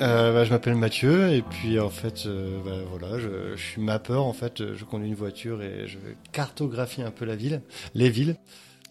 [0.00, 3.80] euh, bah, je m'appelle Mathieu et puis en fait, euh, bah, voilà, je, je suis
[3.82, 5.98] mappeur en fait, je conduis une voiture et je
[6.32, 7.62] cartographie un peu la ville,
[7.94, 8.36] les villes.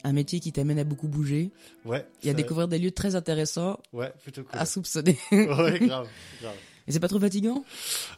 [0.04, 1.52] Un métier qui t'amène à beaucoup bouger
[1.86, 2.06] Ouais.
[2.24, 4.60] et à ça- découvrir des lieux très intéressants Ouais, plutôt cool.
[4.60, 5.18] à soupçonner.
[5.32, 6.08] ouais, grave,
[6.42, 6.56] grave.
[6.88, 7.66] Et c'est pas trop fatigant?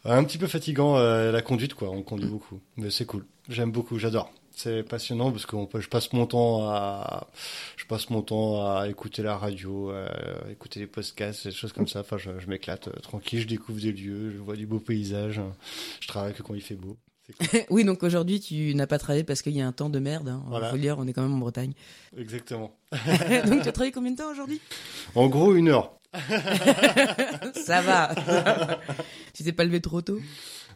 [0.06, 3.26] Un petit peu fatigant euh, la conduite quoi, on conduit beaucoup, mais c'est cool.
[3.48, 4.32] J'aime beaucoup, j'adore.
[4.62, 7.30] C'est passionnant parce que je passe mon temps à,
[7.78, 11.88] je passe mon temps à écouter la radio, à écouter les podcasts, des choses comme
[11.88, 12.02] ça.
[12.02, 15.40] Enfin, je, je m'éclate euh, tranquille, je découvre des lieux, je vois du beau paysage.
[16.02, 16.98] Je travaille que quand il fait beau.
[17.40, 17.62] Cool.
[17.70, 20.28] Oui, donc aujourd'hui, tu n'as pas travaillé parce qu'il y a un temps de merde.
[20.28, 20.44] Hein.
[20.48, 20.72] Voilà.
[20.72, 21.72] Faut dire, on est quand même en Bretagne.
[22.18, 22.76] Exactement.
[22.92, 24.60] donc tu as travaillé combien de temps aujourd'hui?
[25.16, 25.99] En gros, une heure.
[27.66, 28.16] Ça va.
[29.34, 30.20] tu t'es pas levé trop tôt?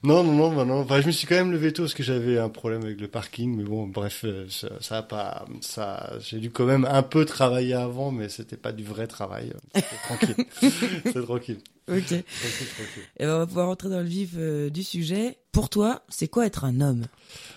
[0.03, 0.81] Non, non, non, bah non.
[0.81, 3.07] Enfin, je me suis quand même levé tôt parce que j'avais un problème avec le
[3.07, 7.03] parking, mais bon, bref, euh, ça, ça a pas, ça, j'ai dû quand même un
[7.03, 9.53] peu travailler avant, mais c'était pas du vrai travail.
[9.73, 10.45] C'était tranquille.
[11.05, 11.59] C'est tranquille.
[11.87, 12.03] Ok.
[12.03, 13.03] Tranquille, tranquille.
[13.17, 15.37] Et ben, on va pouvoir rentrer dans le vif euh, du sujet.
[15.53, 17.05] Pour toi, c'est quoi être un homme?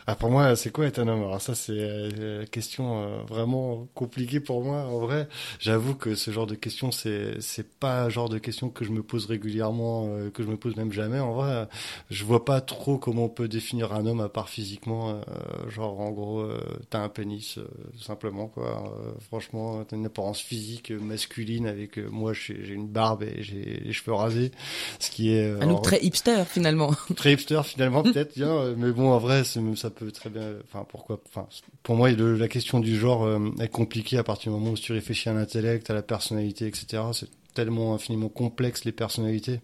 [0.06, 1.22] Ah, pour moi, c'est quoi être un homme?
[1.24, 4.82] Alors ça, c'est euh, une question euh, vraiment compliquée pour moi.
[4.84, 8.68] En vrai, j'avoue que ce genre de question, c'est c'est pas un genre de question
[8.70, 11.18] que je me pose régulièrement, euh, que je me pose même jamais.
[11.18, 11.66] En vrai,
[12.10, 15.10] je vois pas trop comment on peut définir un homme à part physiquement.
[15.10, 16.60] euh, genre, en gros, euh,
[16.90, 17.66] t'as un pénis, euh,
[18.00, 18.92] simplement quoi.
[19.04, 23.42] Euh, franchement, t'as une apparence physique euh, masculine avec euh, moi, j'ai une barbe et
[23.42, 24.52] j'ai les cheveux rasés,
[25.00, 26.92] ce qui est euh, Un look en- très hipster finalement.
[27.16, 30.52] très hipster finalement peut-être bien euh, mais bon en vrai c'est ça peut très bien
[30.64, 31.48] enfin pourquoi enfin
[31.82, 34.76] pour moi le- la question du genre euh, est compliquée à partir du moment où
[34.76, 39.60] tu réfléchis à l'intellect à la personnalité etc c'est tellement infiniment complexe les personnalités.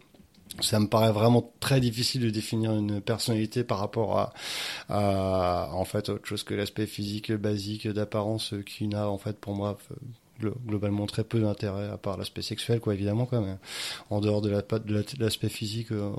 [0.60, 4.32] Ça me paraît vraiment très difficile de définir une personnalité par rapport
[4.88, 9.54] à, en fait autre chose que l'aspect physique basique d'apparence qui n'a en fait pour
[9.54, 9.94] moi euh,
[10.66, 13.54] globalement très peu d'intérêt à part l'aspect sexuel quoi évidemment quoi mais
[14.10, 16.10] en dehors de la de la- de l'aspect physique euh,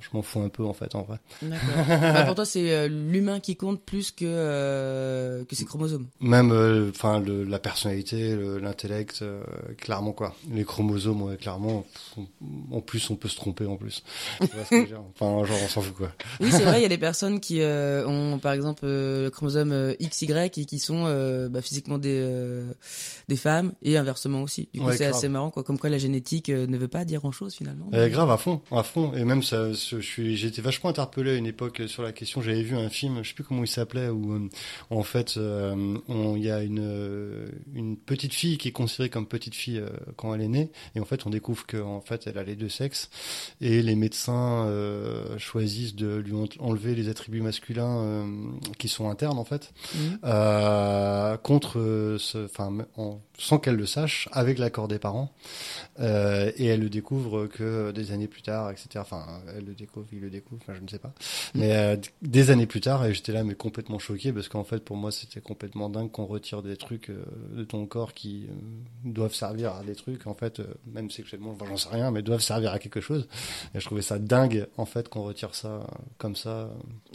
[0.00, 1.18] je m'en fous un peu en fait en vrai.
[1.48, 6.06] Bah, pour toi, c'est euh, l'humain qui compte plus que, euh, que ses chromosomes.
[6.20, 6.50] même
[6.90, 9.42] enfin la personnalité le- l'intellect euh,
[9.78, 10.34] clairement quoi.
[10.50, 11.84] Les chromosomes ouais, clairement
[12.72, 14.02] en plus on peut se tromper en plus.
[14.40, 16.12] Enfin genre on s'en fout quoi.
[16.40, 20.32] Oui, c'est vrai, il y a des personnes qui ont, par exemple, le chromosome XY
[20.56, 21.04] et qui sont
[21.50, 22.62] bah, physiquement des,
[23.28, 23.51] des femmes
[23.82, 24.68] et inversement aussi.
[24.72, 25.62] Du coup, Ouais, c'est assez marrant, quoi.
[25.62, 27.88] Comme quoi la génétique euh, ne veut pas dire grand-chose finalement.
[27.94, 29.12] Euh, grave à fond, à fond.
[29.14, 32.40] Et même ça, je suis, j'ai été vachement interpellé à une époque sur la question.
[32.42, 34.48] J'avais vu un film, je sais plus comment il s'appelait, où euh,
[34.90, 39.26] en fait, euh, il y a une euh, une petite fille qui est considérée comme
[39.26, 42.38] petite fille euh, quand elle est née, et en fait, on découvre qu'en fait, elle
[42.38, 43.10] a les deux sexes,
[43.60, 48.26] et les médecins euh, choisissent de lui en- enlever les attributs masculins euh,
[48.78, 49.72] qui sont internes en fait,
[50.24, 55.32] euh, contre, euh, enfin, en- sans qu'elle le sache, avec l'accord des parents.
[56.00, 58.88] Euh, et elle le découvre que des années plus tard, etc.
[58.96, 59.26] Enfin,
[59.56, 61.12] elle le découvre, il le découvre, enfin, je ne sais pas.
[61.54, 64.78] Mais euh, des années plus tard, et j'étais là, mais complètement choqué, parce qu'en fait,
[64.84, 67.24] pour moi, c'était complètement dingue qu'on retire des trucs euh,
[67.56, 68.46] de ton corps qui
[69.04, 72.40] doivent servir à des trucs, en fait, même sexuellement, enfin, j'en sais rien, mais doivent
[72.40, 73.28] servir à quelque chose.
[73.74, 75.86] Et je trouvais ça dingue, en fait, qu'on retire ça
[76.18, 76.48] comme ça.
[76.50, 76.66] euh,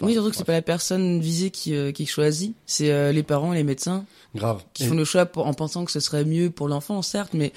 [0.01, 3.53] Oui, enfin, surtout que c'est pas la personne visée qui, qui choisit, c'est les parents
[3.53, 4.05] et les médecins
[4.35, 4.63] grave.
[4.73, 7.33] qui Et- font le choix pour, en pensant que ce serait mieux pour l'enfant, certes,
[7.33, 7.51] mais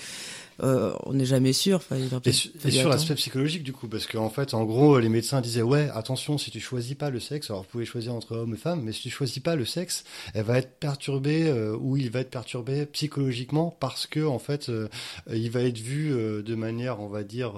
[0.62, 1.76] euh, on n'est jamais sûr.
[1.76, 5.40] Enfin, Et, su- sur l'aspect psychologique du coup, parce qu'en fait, en gros, les médecins
[5.40, 8.54] disaient ouais, attention, si tu choisis pas le sexe, alors vous pouvez choisir entre homme
[8.54, 10.04] et femme, mais si tu choisis pas le sexe,
[10.34, 14.68] elle va être perturbée euh, ou il va être perturbé psychologiquement parce que en fait,
[14.68, 14.88] euh,
[15.32, 17.52] il va être vu de manière, on va dire,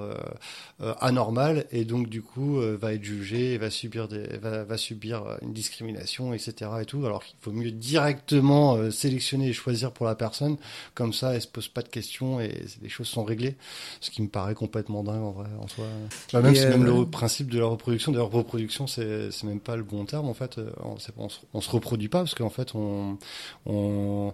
[1.01, 5.53] anormale et donc du coup va être jugé, va subir des, va, va subir une
[5.53, 6.71] discrimination, etc.
[6.81, 7.05] et tout.
[7.07, 10.57] Alors qu'il faut mieux directement sélectionner et choisir pour la personne,
[10.95, 13.57] comme ça, elle se pose pas de questions et les choses sont réglées
[14.01, 15.85] ce qui me paraît complètement dingue en vrai en soi.
[16.33, 19.83] Bah, même même euh, le principe de la reproduction d'ailleurs reproduction c'est même pas le
[19.83, 22.75] bon terme en fait Euh, on, on, se, on se reproduit pas parce qu'en fait
[22.75, 23.19] on
[23.67, 24.33] on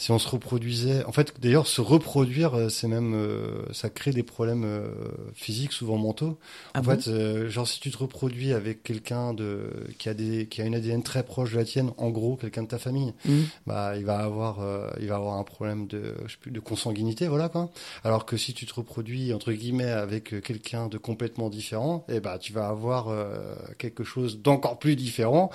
[0.00, 4.12] si on se reproduisait, en fait, d'ailleurs, se reproduire, euh, c'est même, euh, ça crée
[4.12, 4.88] des problèmes euh,
[5.34, 6.38] physiques, souvent mentaux.
[6.72, 6.92] Ah en bon?
[6.98, 9.68] fait, euh, genre si tu te reproduis avec quelqu'un de
[9.98, 12.62] qui a des qui a une ADN très proche de la tienne, en gros, quelqu'un
[12.62, 13.44] de ta famille, Mhm.
[13.66, 16.60] bah il va avoir euh, il va avoir un problème de je sais plus de
[16.60, 17.68] consanguinité, voilà quoi.
[18.02, 22.20] Alors que si tu te reproduis entre guillemets avec euh, quelqu'un de complètement différent, eh
[22.20, 25.50] bah tu vas avoir euh, quelque chose d'encore plus différent.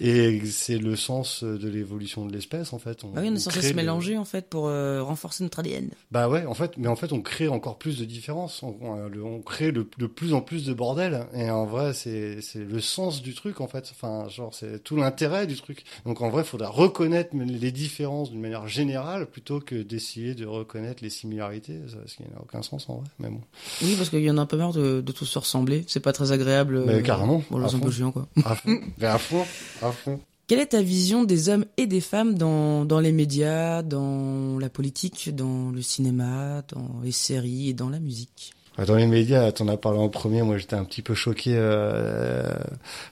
[0.00, 2.98] Et c'est le sens de l'évolution de l'espèce en fait.
[3.14, 5.90] Ah oui, on censé crée mélanger en fait pour euh, renforcer notre ADN.
[6.10, 8.62] bah ouais, en fait, mais en fait, on crée encore plus de différences.
[8.62, 11.26] On, on crée de, de plus en plus de bordel.
[11.34, 13.88] Et en vrai, c'est le sens du truc, en fait.
[13.92, 15.84] Enfin, genre, c'est tout l'intérêt du truc.
[16.06, 20.46] Donc, en vrai, il faudra reconnaître les différences d'une manière générale plutôt que d'essayer de
[20.46, 21.80] reconnaître les similarités.
[22.06, 23.04] Ce qui n'a aucun sens, en vrai.
[23.18, 23.40] Mais bon.
[23.82, 25.84] Oui, parce qu'il y en a un peu marre de, de tous se ressembler.
[25.86, 26.84] C'est pas très agréable.
[26.86, 27.84] Mais carrément, Bon, à c'est un fond.
[27.86, 28.26] peu chiant, quoi.
[28.44, 28.78] À fond.
[29.00, 29.44] À fond.
[29.82, 30.20] À fond.
[30.46, 34.68] Quelle est ta vision des hommes et des femmes dans, dans les médias, dans la
[34.68, 38.52] politique, dans le cinéma, dans les séries et dans la musique?
[38.86, 40.42] Dans les médias, t'en as parlé en premier.
[40.42, 41.54] Moi, j'étais un petit peu choqué.
[41.56, 42.42] Euh...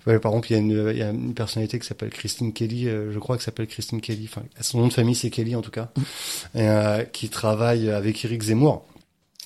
[0.08, 2.52] ouais, par exemple, il y, a une- il y a une personnalité qui s'appelle Christine
[2.52, 2.88] Kelly.
[2.88, 4.24] euh, je crois que s'appelle Christine Kelly.
[4.28, 5.90] Enfin, son nom de famille, c'est Kelly en tout cas.
[6.56, 8.84] Et, euh, qui travaille avec Eric Zemmour.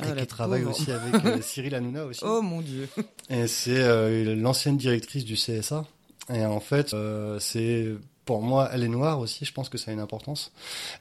[0.01, 0.75] Ah, et qui travaille pauvre.
[0.81, 2.21] aussi avec Cyril Hanouna aussi.
[2.25, 2.89] Oh mon dieu
[3.29, 5.85] Et c'est l'ancienne directrice du CSA.
[6.33, 7.95] Et en fait, euh, c'est
[8.25, 9.45] pour moi, elle est noire aussi.
[9.45, 10.53] Je pense que ça a une importance.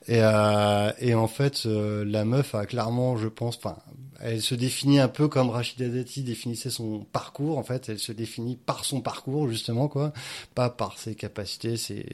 [0.07, 3.77] Et, euh, et en fait, euh, la meuf a clairement, je pense, enfin,
[4.21, 7.57] elle se définit un peu comme Rachida Dati définissait son parcours.
[7.57, 10.13] En fait, elle se définit par son parcours justement, quoi,
[10.53, 11.77] pas par ses capacités.
[11.77, 12.05] C'est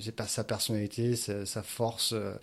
[0.00, 2.34] c'est pas sa personnalité, sa, sa force, euh,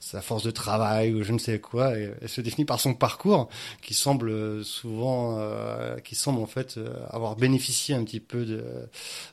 [0.00, 1.98] sa force de travail ou je ne sais quoi.
[1.98, 3.48] Et elle se définit par son parcours
[3.82, 8.64] qui semble souvent, euh, qui semble en fait euh, avoir bénéficié un petit peu de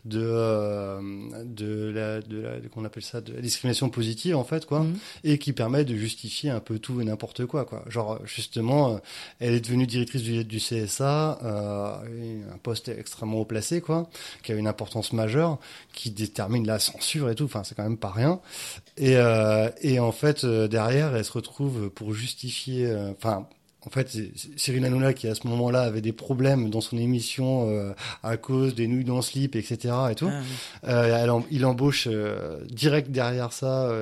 [0.06, 1.02] de euh,
[1.44, 4.98] de la de la qu'on appelle ça de la discrimination positive en fait quoi Mhm.
[5.24, 8.98] et qui permet de justifier un peu tout et n'importe quoi quoi genre justement euh,
[9.40, 14.10] elle est devenue directrice du, du CSA euh, un poste extrêmement haut placé quoi
[14.44, 15.60] qui a une importance majeure
[15.94, 17.46] qui détermine la censure et tout.
[17.46, 18.40] Enfin c'est quand même pas rien.
[18.98, 23.48] Et euh, et en fait euh, derrière elle se retrouve pour justifier euh, enfin
[23.86, 24.10] en fait,
[24.58, 27.94] Cyril Hanouna qui à ce moment-là avait des problèmes dans son émission euh,
[28.24, 29.94] à cause des nouilles dans le slip, etc.
[30.12, 30.28] et tout.
[30.30, 30.90] Ah, oui.
[30.90, 33.94] Euh, elle il embauche euh, direct derrière ça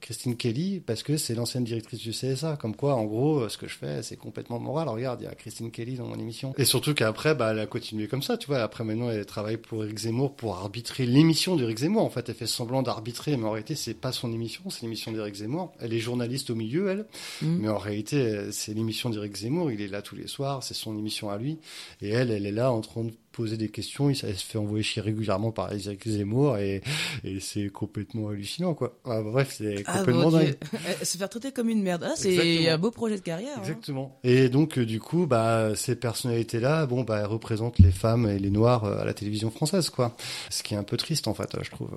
[0.00, 2.56] Christine Kelly parce que c'est l'ancienne directrice du CSA.
[2.60, 4.88] Comme quoi, en gros, ce que je fais, c'est complètement moral.
[4.88, 6.52] Regarde, il y a Christine Kelly dans mon émission.
[6.58, 8.58] Et surtout qu'après, bah, elle a continué comme ça, tu vois.
[8.58, 12.04] Après, maintenant, elle travaille pour Eric Zemmour pour arbitrer l'émission d'Eric Zemmour.
[12.04, 15.10] En fait, elle fait semblant d'arbitrer, mais en réalité, c'est pas son émission, c'est l'émission
[15.10, 15.72] d'Eric Zemmour.
[15.80, 17.06] Elle est journaliste au milieu, elle.
[17.42, 17.58] Mhm.
[17.62, 19.72] Mais en réalité, c'est l'émission d'Éric Zemmour.
[19.72, 20.62] Il est là tous les soirs.
[20.62, 21.58] C'est son émission à lui.
[22.02, 24.10] Et elle, elle est là en train de poser des questions.
[24.10, 26.58] Il elle se fait envoyer chier régulièrement par Éric Zemmour.
[26.58, 26.82] Et,
[27.24, 28.98] et c'est complètement hallucinant, quoi.
[29.04, 30.56] Ah, bref, c'est Ah, complètement dingue.
[31.00, 32.04] Elle Se faire traiter comme une merde.
[32.06, 33.56] Ah, c'est un beau projet de carrière.
[33.56, 33.60] hein.
[33.62, 34.18] Exactement.
[34.24, 38.38] Et donc, euh, du coup, bah, ces personnalités-là, bon, bah, elles représentent les femmes et
[38.38, 40.14] les noirs euh, à la télévision française, quoi.
[40.50, 41.90] Ce qui est un peu triste, en fait, euh, je trouve.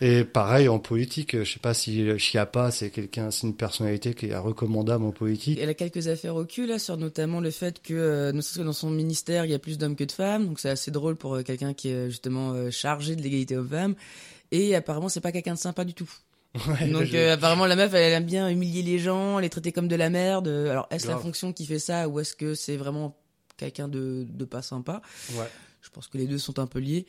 [0.00, 4.26] Et pareil, en politique, je sais pas si Chiappa, c'est quelqu'un, c'est une personnalité qui
[4.26, 5.58] est recommandable en politique.
[5.62, 8.32] Elle a quelques affaires au cul là sur notamment le fait que euh,
[8.64, 11.16] dans son ministère il y a plus d'hommes que de femmes donc c'est assez drôle
[11.16, 13.94] pour euh, quelqu'un qui est justement euh, chargé de l'égalité hommes-femmes
[14.50, 16.10] et apparemment c'est pas quelqu'un de sympa du tout.
[16.66, 19.86] Ouais, donc euh, apparemment la meuf elle aime bien humilier les gens les traiter comme
[19.86, 20.48] de la merde.
[20.48, 23.16] Alors est-ce la fonction qui fait ça ou est-ce que c'est vraiment
[23.56, 25.00] quelqu'un de, de pas sympa?
[25.34, 25.46] Ouais.
[25.80, 27.06] je pense que les deux sont un peu liés.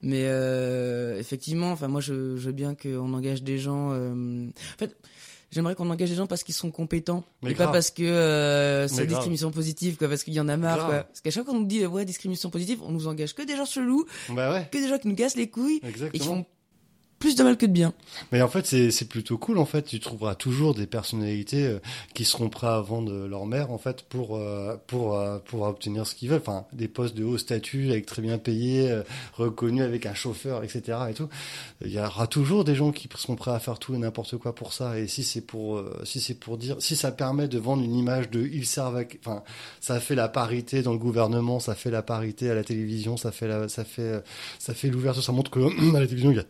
[0.00, 4.78] Mais euh, effectivement enfin moi je, je veux bien qu'on engage des gens euh, en
[4.78, 4.96] fait
[5.50, 8.86] J'aimerais qu'on engage des gens parce qu'ils sont compétents Mais et pas parce que euh,
[8.86, 11.04] c'est discrimination positive quoi parce qu'il y en a marre quoi.
[11.04, 13.56] Parce qu'à chaque fois qu'on nous dit ouais discrimination positive, on nous engage que des
[13.56, 16.24] gens chelous, Bah ouais, que des gens qui nous cassent les couilles et qui exactement.
[16.24, 16.46] font
[17.18, 17.92] plus de mal que de bien.
[18.32, 19.58] Mais en fait, c'est plutôt cool.
[19.58, 21.78] En fait, tu trouveras toujours des personnalités euh,
[22.14, 26.06] qui seront prêts à vendre leur mère, en fait, pour euh, pour euh, pour obtenir
[26.06, 26.40] ce qu'ils veulent.
[26.40, 29.02] Enfin, des postes de haut statut, avec très bien payés, euh,
[29.34, 30.98] reconnus avec un chauffeur, etc.
[31.10, 31.28] Et tout.
[31.84, 34.54] Il y aura toujours des gens qui seront prêts à faire tout et n'importe quoi
[34.54, 34.98] pour ça.
[34.98, 37.94] Et si c'est pour euh, si c'est pour dire, si ça permet de vendre une
[37.94, 39.02] image de ils servent, à...
[39.24, 39.42] enfin,
[39.80, 43.32] ça fait la parité dans le gouvernement, ça fait la parité à la télévision, ça
[43.32, 44.22] fait la, ça fait
[44.58, 45.58] ça fait l'ouverture, ça montre que
[45.96, 46.44] à la télévision il y a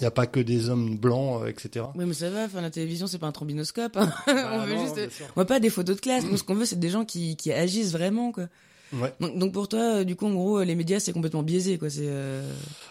[0.00, 1.84] il n'y a pas que des hommes blancs, euh, etc.
[1.94, 3.96] Oui mais ça va, enfin la télévision c'est pas un trombinoscope.
[3.96, 4.12] hein.
[4.26, 6.24] on Bah veut non, juste, on veut pas des photos de classe.
[6.24, 8.46] Nous ce qu'on veut c'est des gens qui qui agissent vraiment quoi.
[8.92, 9.12] Ouais.
[9.20, 11.78] Donc, donc pour toi euh, du coup en gros euh, les médias c'est complètement biaisé
[11.78, 11.88] quoi.
[11.90, 12.42] C'est euh...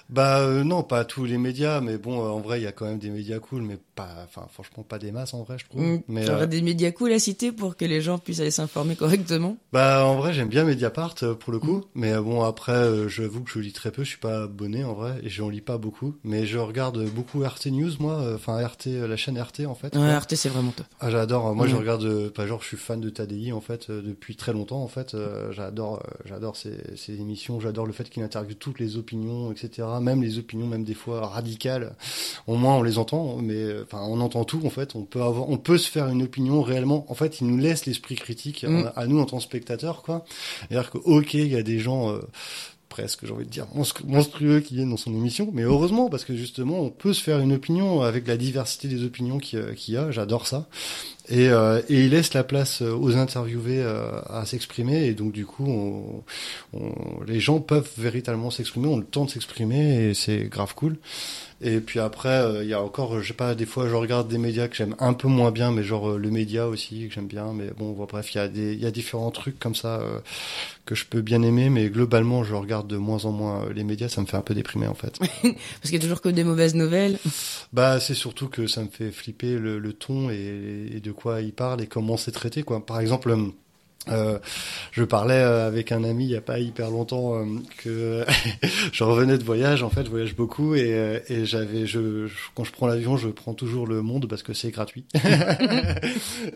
[0.09, 2.85] Bah euh, non, pas tous les médias, mais bon, en vrai, il y a quand
[2.85, 5.81] même des médias cool, mais pas, enfin, franchement, pas des masses en vrai, je trouve.
[5.81, 6.01] Mm.
[6.07, 8.95] Mais T'aurais euh, des médias cool à citer pour que les gens puissent aller s'informer
[8.95, 9.57] correctement.
[9.73, 11.77] bah, en vrai, j'aime bien Mediapart euh, pour le coup.
[11.77, 11.83] Mm.
[11.95, 14.03] Mais euh, bon, après, j'avoue que je lis très peu.
[14.03, 16.15] Je suis pas abonné en vrai et j'en lis pas beaucoup.
[16.23, 18.33] Mais je regarde beaucoup RT News, moi.
[18.35, 19.95] Enfin, RT, la chaîne RT en fait.
[19.95, 20.09] Ouais.
[20.09, 20.85] Arte, c'est vraiment top.
[20.99, 21.53] Ah, j'adore.
[21.55, 21.79] Moi, je Mm.
[21.79, 22.29] regarde.
[22.29, 24.81] Pas genre, je suis fan de Tadi en fait depuis très longtemps.
[24.83, 25.15] En fait,
[25.51, 27.59] j'adore, j'adore ces, ces émissions.
[27.59, 29.87] J'adore le fait qu'il interviewe toutes les opinions, etc.
[30.01, 31.95] Même les opinions, même des fois radicales.
[32.47, 33.37] Au moins, on les entend.
[33.37, 34.61] Mais enfin, on entend tout.
[34.65, 37.05] En fait, on peut avoir, on peut se faire une opinion réellement.
[37.09, 38.85] En fait, il nous laisse l'esprit critique Mm.
[38.95, 40.25] à, à nous en tant que spectateurs, quoi.
[40.69, 42.11] C'est-à-dire que ok, il y a des gens.
[42.11, 42.19] euh,
[42.89, 46.25] presque, j'ai envie de dire, monstru- monstrueux qui viennent dans son émission, mais heureusement, parce
[46.25, 49.95] que justement, on peut se faire une opinion avec la diversité des opinions qu'il y
[49.95, 50.67] a- j'adore ça.
[51.29, 55.31] Et, euh, et il laisse la place euh, aux interviewés euh, à s'exprimer, et donc
[55.33, 56.23] du coup, on,
[56.73, 60.97] on- les gens peuvent véritablement s'exprimer, ont le temps de s'exprimer, et c'est grave cool.
[61.61, 63.95] Et puis après, euh, il y a encore, euh, je sais pas, des fois je
[63.95, 67.07] regarde des médias que j'aime un peu moins bien, mais genre euh, le média aussi
[67.07, 67.51] que j'aime bien.
[67.53, 69.99] Mais bon, bon, bref, il y a des, il y a différents trucs comme ça
[69.99, 70.19] euh,
[70.85, 73.83] que je peux bien aimer, mais globalement, je regarde de moins en moins euh, les
[73.83, 74.07] médias.
[74.07, 75.19] Ça me fait un peu déprimer en fait.
[75.41, 77.19] Parce qu'il y a toujours que des mauvaises nouvelles.
[77.73, 81.41] bah, c'est surtout que ça me fait flipper le, le ton et, et de quoi
[81.41, 82.85] il parle et comment c'est traité quoi.
[82.85, 83.35] Par exemple.
[84.07, 84.39] Euh,
[84.91, 87.45] je parlais euh, avec un ami il y a pas hyper longtemps euh,
[87.77, 88.25] que
[88.93, 89.83] je revenais de voyage.
[89.83, 93.27] En fait, je voyage beaucoup et, euh, et j'avais, je, quand je prends l'avion, je
[93.27, 95.05] prends toujours le Monde parce que c'est gratuit.
[95.13, 95.21] et,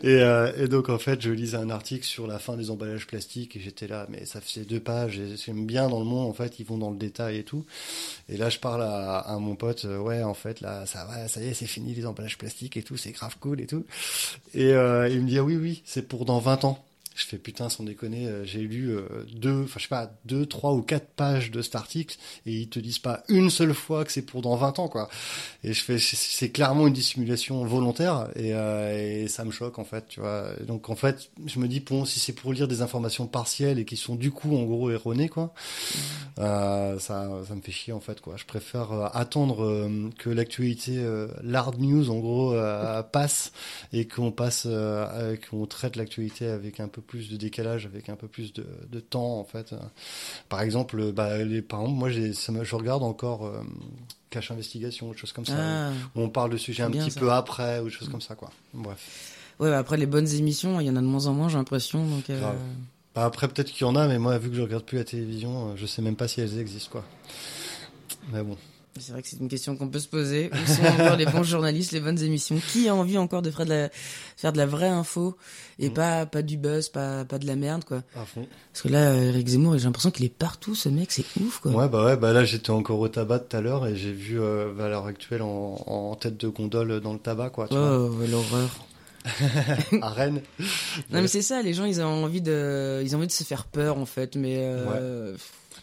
[0.04, 3.56] euh, et donc en fait, je lisais un article sur la fin des emballages plastiques
[3.56, 5.18] et j'étais là, mais ça faisait deux pages.
[5.18, 6.28] Et j'aime bien dans le Monde.
[6.28, 7.66] En fait, ils vont dans le détail et tout.
[8.28, 11.28] Et là, je parle à, à mon pote, euh, ouais, en fait, là, ça va,
[11.28, 13.84] ça y est, c'est fini les emballages plastiques et tout, c'est grave cool et tout.
[14.54, 16.84] Et il me dit, ah oui, oui, c'est pour dans 20 ans.
[17.16, 19.02] Je fais putain, sans déconner, euh, j'ai lu euh,
[19.32, 22.68] deux, enfin je sais pas, deux, trois ou quatre pages de cet article et ils
[22.68, 25.08] te disent pas une seule fois que c'est pour dans 20 ans quoi.
[25.62, 29.84] Et je fais, c'est- clairement une dissimulation volontaire et, euh, et ça me choque en
[29.84, 30.48] fait, tu vois.
[30.66, 33.84] Donc en fait, je me dis bon, si c'est pour lire des informations partielles et
[33.84, 35.54] qui sont du coup en gros erronées quoi,
[36.36, 38.34] ça, ça me fait chier en fait quoi.
[38.36, 41.00] Je préfère attendre que l'actualité,
[41.42, 42.54] l'hard news en gros
[43.12, 43.52] passe
[43.92, 44.66] et qu'on passe,
[45.48, 49.00] qu'on traite l'actualité avec un peu plus de décalage, avec un peu plus de, de
[49.00, 49.74] temps en fait.
[50.48, 53.62] Par exemple, euh, bah, les, par exemple, moi ça me- je regarde encore euh,
[54.30, 55.54] Cache Investigation, des choses comme ça.
[55.56, 55.92] Ah.
[56.14, 57.20] où on parle de sujets un petit ça.
[57.20, 58.50] peu après ou des choses comme ça quoi.
[58.72, 59.30] Bref.
[59.60, 61.56] Ouais, bah après les bonnes émissions, il y en a de moins en moins, j'ai
[61.58, 62.04] l'impression.
[62.04, 62.40] Donc, euh.
[63.14, 65.04] Bah, après peut-être qu'il y en a, mais moi vu que je regarde plus la
[65.04, 67.04] télévision, euh, je sais même pas si elles existent quoi.
[68.32, 68.56] Mais bon.
[69.00, 70.50] C'est vrai que c'est une question qu'on peut se poser.
[70.52, 72.56] Où sont encore les bons journalistes, les bonnes émissions?
[72.72, 73.88] Qui a envie encore de faire de la,
[74.36, 75.36] faire de la vraie info
[75.78, 75.94] et Mm.
[75.94, 78.02] pas, pas du buzz, pas, pas de la merde, quoi?
[78.16, 78.46] À fond.
[78.72, 81.72] Parce que là, Eric Zemmour, j'ai l'impression qu'il est partout, ce mec, c'est ouf, quoi.
[81.72, 84.40] Ouais, bah ouais, bah là j'étais encore au tabac tout à l'heure et j'ai vu
[84.40, 87.66] euh, à l'heure actuelle en, en tête de gondole dans le tabac, quoi.
[87.68, 88.70] Tu Oh, ouais, l'horreur.
[90.02, 90.42] à Rennes.
[91.10, 93.42] Non, mais c'est ça, les gens, ils ont envie de, ils ont envie de se
[93.44, 95.34] faire peur, en fait, mais, euh,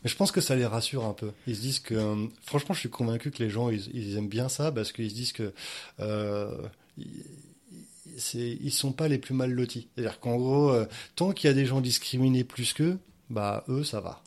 [0.04, 1.32] Mais je pense que ça les rassure un peu.
[1.48, 4.28] Ils se disent que, euh, franchement, je suis convaincu que les gens, ils, ils aiment
[4.30, 5.54] bien ça parce qu'ils se disent que
[6.00, 6.50] euh,
[6.98, 9.88] ils, sont pas les plus mal lotis.
[9.96, 12.98] C'est-à-dire qu'en gros, euh, tant qu'il y a des gens discriminés plus qu'eux,
[13.30, 14.22] bah eux, ça va.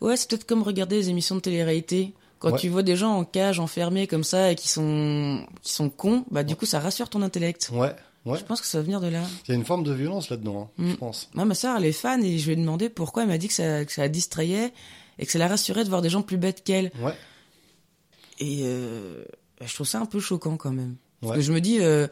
[0.00, 2.14] Ouais, c'est peut-être comme regarder les émissions de télé-réalité.
[2.38, 2.58] Quand Ouais.
[2.58, 6.24] tu vois des gens en cage, enfermés comme ça, et qui sont, qui sont cons,
[6.30, 7.70] bah, du coup, ça rassure ton intellect.
[7.72, 7.92] Ouais,
[8.28, 8.38] ouais.
[8.38, 9.22] Je pense que ça va venir de là.
[9.46, 10.90] Il y a une forme de violence là-dedans, hein, Mm.
[10.90, 11.30] je pense.
[11.34, 13.48] Moi, ma sœur, elle est fan, et je lui ai demandé pourquoi elle m'a dit
[13.48, 14.72] que ça, que ça la distrayait,
[15.18, 16.90] et que ça la rassurait de voir des gens plus bêtes qu'elle.
[17.02, 17.14] Ouais.
[18.40, 19.24] Et, euh,
[19.64, 20.96] je trouve ça un peu choquant quand même.
[21.20, 21.38] Parce Ouais.
[21.38, 22.06] que je me dis, euh,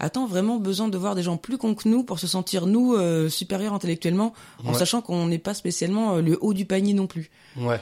[0.00, 2.94] attends, vraiment besoin de voir des gens plus cons que nous pour se sentir, nous,
[2.94, 4.32] euh, supérieurs intellectuellement,
[4.64, 4.78] en Ouais.
[4.78, 7.30] sachant qu'on n'est pas spécialement le haut du panier non plus.
[7.56, 7.80] Ouais,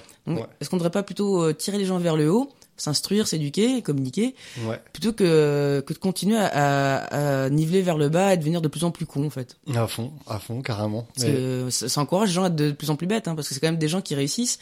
[0.61, 4.35] est-ce qu'on ne devrait pas plutôt tirer les gens vers le haut, s'instruire, s'éduquer, communiquer,
[4.67, 4.81] ouais.
[4.93, 8.69] plutôt que, que de continuer à, à- à niveler vers le bas et devenir de
[8.69, 11.07] plus en plus con, en fait À fond, à fond, carrément.
[11.15, 13.29] Parce Mais- que ça, ça encourage les gens à être de plus en plus bêtes,
[13.29, 14.59] hein, parce que c'est quand même des gens qui réussissent,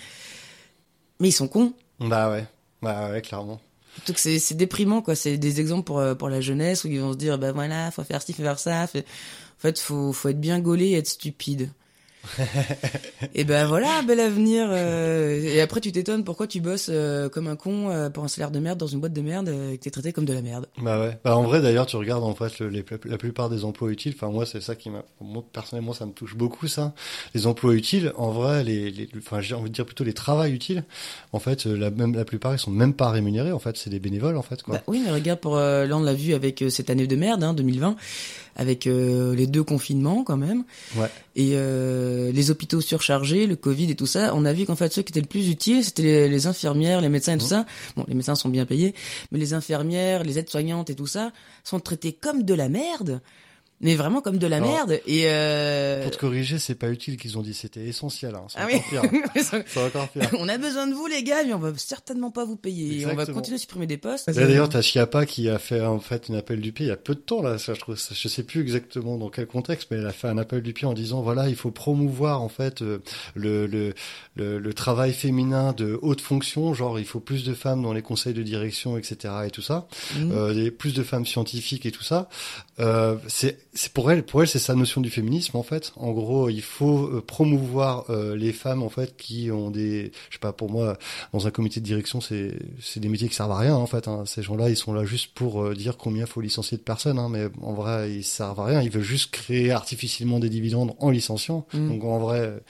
[1.21, 1.73] mais ils sont cons.
[2.01, 2.47] Bah ouais,
[2.83, 3.61] bah ouais, clairement.
[4.09, 5.15] Donc c'est c'est déprimant, quoi.
[5.15, 8.03] C'est des exemples pour, pour la jeunesse où ils vont se dire, bah voilà, faut
[8.03, 8.87] faire ci, faut faire ça.
[8.89, 9.05] Fait-
[9.59, 11.71] En fait, faut, faut être bien gaulé et être stupide.
[13.35, 14.67] et ben voilà, bel avenir.
[14.71, 18.29] euh, Et après, tu t'étonnes pourquoi tu bosses euh, comme un con euh, pour un
[18.29, 20.43] salaire de merde dans une boîte de merde et que t'es traité comme de la
[20.43, 20.67] merde.
[20.79, 21.19] Bah ouais.
[21.25, 24.15] Bah en vrai d'ailleurs tu regardes en fait le- les, la plupart des emplois utiles.
[24.17, 25.05] Enfin moi c'est ça qui m'a.
[25.21, 26.95] Moi personnellement ça me touche beaucoup ça.
[27.35, 30.45] Les emplois utiles en vrai les, les enfin j'ai envie de dire plutôt les travaux
[30.45, 30.85] utiles.
[31.33, 34.01] En fait la même la plupart ils sont même pas rémunérés en fait c'est des
[34.01, 34.77] bénévoles en fait quoi.
[34.77, 37.55] Bah oui, mais regarde, pour là on l'a vu avec cette année de merde, hein,
[37.55, 37.97] 2020,
[38.57, 40.65] avec euh, les deux confinements quand même.
[40.97, 41.09] Ouais.
[41.37, 44.77] Et, euh, euh, les hôpitaux surchargés, le Covid et tout ça, on a vu qu'en
[44.77, 47.47] fait ceux qui étaient le plus utiles, c'était les, les infirmières, les médecins et tout
[47.47, 47.67] ça.
[47.97, 48.95] Bon, les médecins sont bien payés,
[49.33, 51.33] mais les infirmières, les aides-soignantes et tout ça
[51.65, 53.21] sont traités comme de la merde.
[53.85, 55.01] Mais vraiment comme de la Alors, merde.
[55.07, 56.03] Et euh...
[56.03, 58.35] Pour te corriger, c'est pas utile qu'ils ont dit, c'était essentiel.
[58.35, 58.47] Hein.
[58.57, 59.41] Ah encore oui.
[59.77, 60.29] encore pire.
[60.39, 63.07] on a besoin de vous les gars, mais on va certainement pas vous payer.
[63.07, 64.29] On va continuer à supprimer des postes.
[64.29, 66.93] Et D'ailleurs, t'as Chiappa qui a fait en fait une appel du pied il y
[66.93, 67.59] a peu de temps là.
[67.59, 70.29] Ça, je trouve, ça- je sais plus exactement dans quel contexte, mais elle a fait
[70.29, 72.99] un appel du pied en disant voilà, il faut promouvoir en fait euh,
[73.35, 73.95] le, le
[74.35, 78.03] le le travail féminin de haute fonction, genre il faut plus de femmes dans les
[78.03, 79.35] conseils de direction, etc.
[79.47, 79.87] et tout ça,
[80.17, 80.33] Mhm.
[80.33, 82.29] euh, plus de femmes scientifiques et tout ça.
[82.81, 85.93] Euh, c'est c'est pour elle, pour elle, c'est sa notion du féminisme en fait.
[85.97, 90.35] En gros, il faut euh, promouvoir euh, les femmes en fait qui ont des, je
[90.35, 90.97] sais pas, pour moi,
[91.33, 94.07] dans un comité de direction, c'est c'est des métiers qui servent à rien en fait.
[94.07, 94.23] hein.
[94.27, 97.29] Ces gens-là, ils sont là juste pour euh, dire combien faut licencier de personnes, hein,
[97.29, 98.81] mais en vrai, ils servent à rien.
[98.81, 101.67] Ils veulent juste créer artificiellement des dividendes en licenciant.
[101.73, 101.89] Mm.
[101.89, 102.63] Donc en vrai,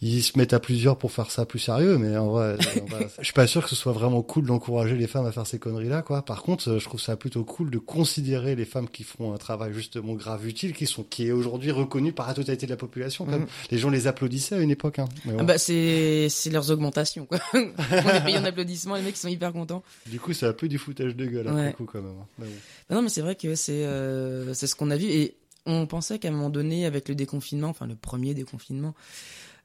[0.00, 3.06] ils se mettent à plusieurs pour faire ça plus sérieux, mais en vrai, euh, voilà.
[3.18, 5.58] je suis pas sûr que ce soit vraiment cool d'encourager les femmes à faire ces
[5.58, 6.22] conneries-là, quoi.
[6.22, 9.74] Par contre, je trouve ça plutôt cool de considérer les femmes qui font un travail
[9.74, 13.24] justement grave utile, qui sont qui est aujourd'hui reconnu par la totalité de la population.
[13.24, 13.46] Comme Mm.
[13.70, 14.98] les gens les applaudissaient à une époque.
[14.98, 15.08] Hein.
[15.24, 15.38] Mais bon.
[15.40, 17.38] Ah bah c'est c'est leurs augmentations quoi.
[17.54, 19.82] on les paye en applaudissements, les mecs ils sont hyper contents.
[20.06, 22.12] Du coup, c'est un peu du foutage de gueule après coup quand même.
[22.20, 22.26] hein.
[22.38, 22.52] Mais bon.
[22.88, 25.86] Bah non mais c'est vrai que c'est euh, c'est ce qu'on a vu et on
[25.86, 28.94] pensait qu'à un moment donné avec le déconfinement, enfin le premier déconfinement,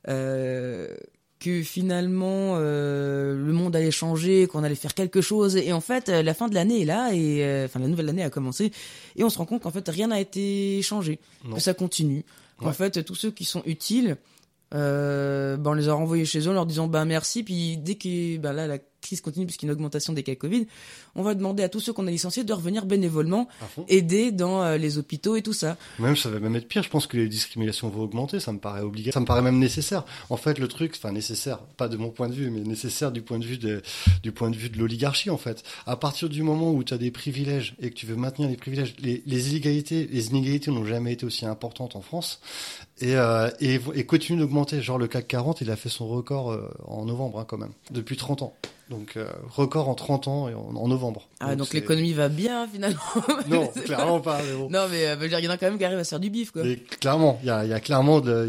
[0.10, 0.96] euh,
[1.44, 5.58] que finalement euh, le monde allait changer, qu'on allait faire quelque chose.
[5.58, 8.08] Et en fait euh, la fin de l'année est là et euh, enfin la nouvelle
[8.10, 8.72] année a commencé.
[9.16, 11.56] Et on se rend compte qu'en fait rien n'a été changé, Non.
[11.56, 12.24] que ça continue.
[12.60, 14.16] En fait tous ceux qui sont utiles
[14.74, 17.44] euh, ben on les a renvoyés chez eux en leur disant bah merci.
[17.44, 20.36] Puis dès que ben là la crise continue puisqu'il y a une augmentation des cas
[20.36, 20.68] Covid,
[21.16, 23.86] on va demander à tous ceux qu'on a licenciés de revenir bénévolement fond.
[23.88, 25.78] aider dans euh, les hôpitaux et tout ça.
[26.00, 26.84] Même ça va même être pire.
[26.84, 28.40] Je pense que les discriminations vont augmenter.
[28.40, 29.14] Ça me paraît obligatoire.
[29.14, 30.06] Ça me paraît même nécessaire.
[30.30, 33.22] En fait, le truc, enfin nécessaire, pas de mon point de vue, mais nécessaire du
[33.22, 33.82] point de vue de,
[34.24, 35.64] du point de vue de l'oligarchie en fait.
[35.86, 38.58] À partir du moment où tu as des privilèges et que tu veux maintenir les
[38.58, 42.40] privilèges, les, les inégalités, les inégalités n'ont jamais été aussi importantes en France
[43.00, 44.82] et, euh, et, et continuent d'augmenter.
[44.82, 47.74] Genre le CAC 40, il a fait son record euh, en novembre hein, quand même,
[47.92, 48.56] depuis 30 ans.
[48.94, 51.28] Donc euh, record en 30 ans et en, en novembre.
[51.40, 53.00] Ah, donc, l'économie va bien finalement.
[53.50, 54.40] Non, clairement pas.
[54.44, 54.70] Mais bon.
[54.70, 56.30] non, mais euh, il y en a quand même qui arrivent à se faire du
[56.30, 56.64] bif, quoi.
[56.64, 58.48] Mais clairement, il y a, il y a clairement de,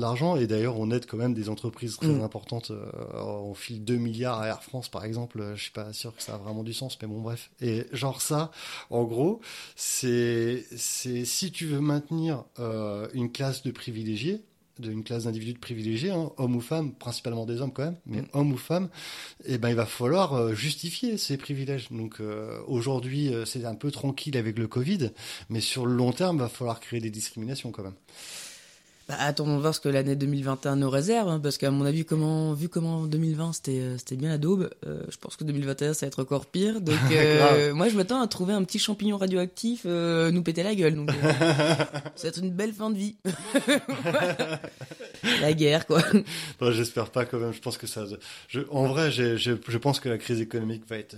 [0.00, 2.22] l'argent et d'ailleurs on aide quand même des entreprises très Mm.
[2.22, 2.70] importantes.
[2.70, 2.84] Euh,
[3.22, 5.40] on file 2 milliards à Air France par exemple.
[5.40, 7.50] Euh, Je suis pas sûr que ça a vraiment du sens, mais bon bref.
[7.60, 8.50] Et genre ça,
[8.90, 9.40] en gros,
[9.76, 14.42] c'est c'est si tu veux maintenir euh, une classe de privilégiés
[14.78, 18.22] de une classe d'individus privilégiés, hein, hommes ou femmes, principalement des hommes quand même, mais
[18.22, 18.26] Mm.
[18.32, 18.88] hommes ou femmes,
[19.44, 21.88] eh ben il va falloir euh, justifier ces privilèges.
[21.90, 25.10] Donc euh, aujourd'hui euh, c'est un peu tranquille avec le Covid,
[25.48, 27.94] mais sur le long terme, il va falloir créer des discriminations quand même.
[29.06, 32.06] Bah, attendons de voir ce que l'année 2021 nous réserve, hein, parce qu'à mon avis,
[32.06, 35.92] comment, vu comment 2020 c'était, euh, c'était bien la daube, euh, je pense que 2021
[35.92, 36.80] ça va être encore pire.
[36.80, 40.74] Donc, euh, moi je m'attends à trouver un petit champignon radioactif euh, nous péter la
[40.74, 40.94] gueule.
[40.94, 41.86] Donc, ça
[42.22, 43.16] va être une belle fin de vie.
[45.42, 46.00] la guerre, quoi.
[46.62, 47.52] Non, J'espère pas quand même.
[47.52, 48.06] Je pense que ça.
[48.48, 51.16] Je, en vrai, je, je pense que la crise économique va être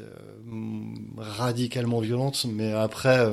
[1.16, 3.32] radicalement violente, mais après,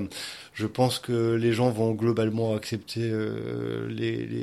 [0.53, 3.11] je pense que les gens vont globalement accepter
[3.89, 4.42] les,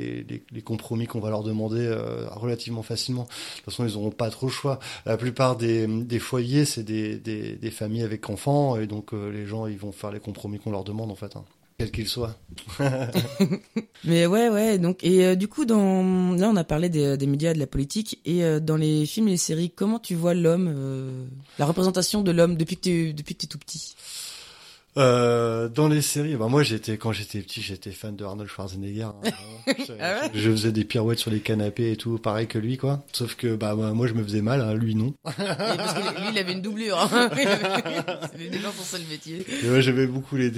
[0.51, 3.23] les, compromis qu'on va leur demander euh, relativement facilement.
[3.23, 4.79] De toute façon, ils n'auront pas trop le choix.
[5.05, 5.87] La plupart des,
[6.19, 10.19] foyers, c'est des, familles avec enfants, et donc euh, les gens, ils vont faire les
[10.19, 11.43] compromis qu'on leur demande en fait, hein,
[11.77, 12.35] quels qu'ils soient.
[14.03, 14.77] Mais ouais, ouais.
[14.77, 18.19] Donc, et euh, du coup, là, on a parlé des, des médias, de la politique,
[18.25, 22.57] et dans les films et les séries, comment tu vois l'homme, la représentation de l'homme
[22.57, 23.95] depuis que tu t'es tout petit?
[24.97, 29.03] Euh, dans les séries, bah moi j'étais quand j'étais petit, j'étais fan de Arnold Schwarzenegger.
[29.03, 29.13] hein,
[29.67, 32.57] je, Ah ouais je- je faisais des pirouettes sur les canapés et tout, pareil que
[32.59, 33.01] lui quoi.
[33.13, 35.13] Sauf que bah moi moi, je me faisais mal, hein, lui non.
[35.27, 35.31] Et
[35.77, 36.97] Parce que lui, il avait une doublure.
[36.99, 37.29] Hein.
[38.33, 39.45] C'était déjà son seul métier.
[39.63, 40.51] Ouais, j'aimais beaucoup les,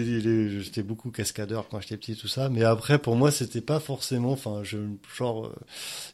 [0.62, 2.50] j'étais beaucoup cascadeur quand j'étais petit tout ça.
[2.50, 4.78] Mais après pour moi c'était pas forcément, enfin je
[5.16, 5.56] genre euh,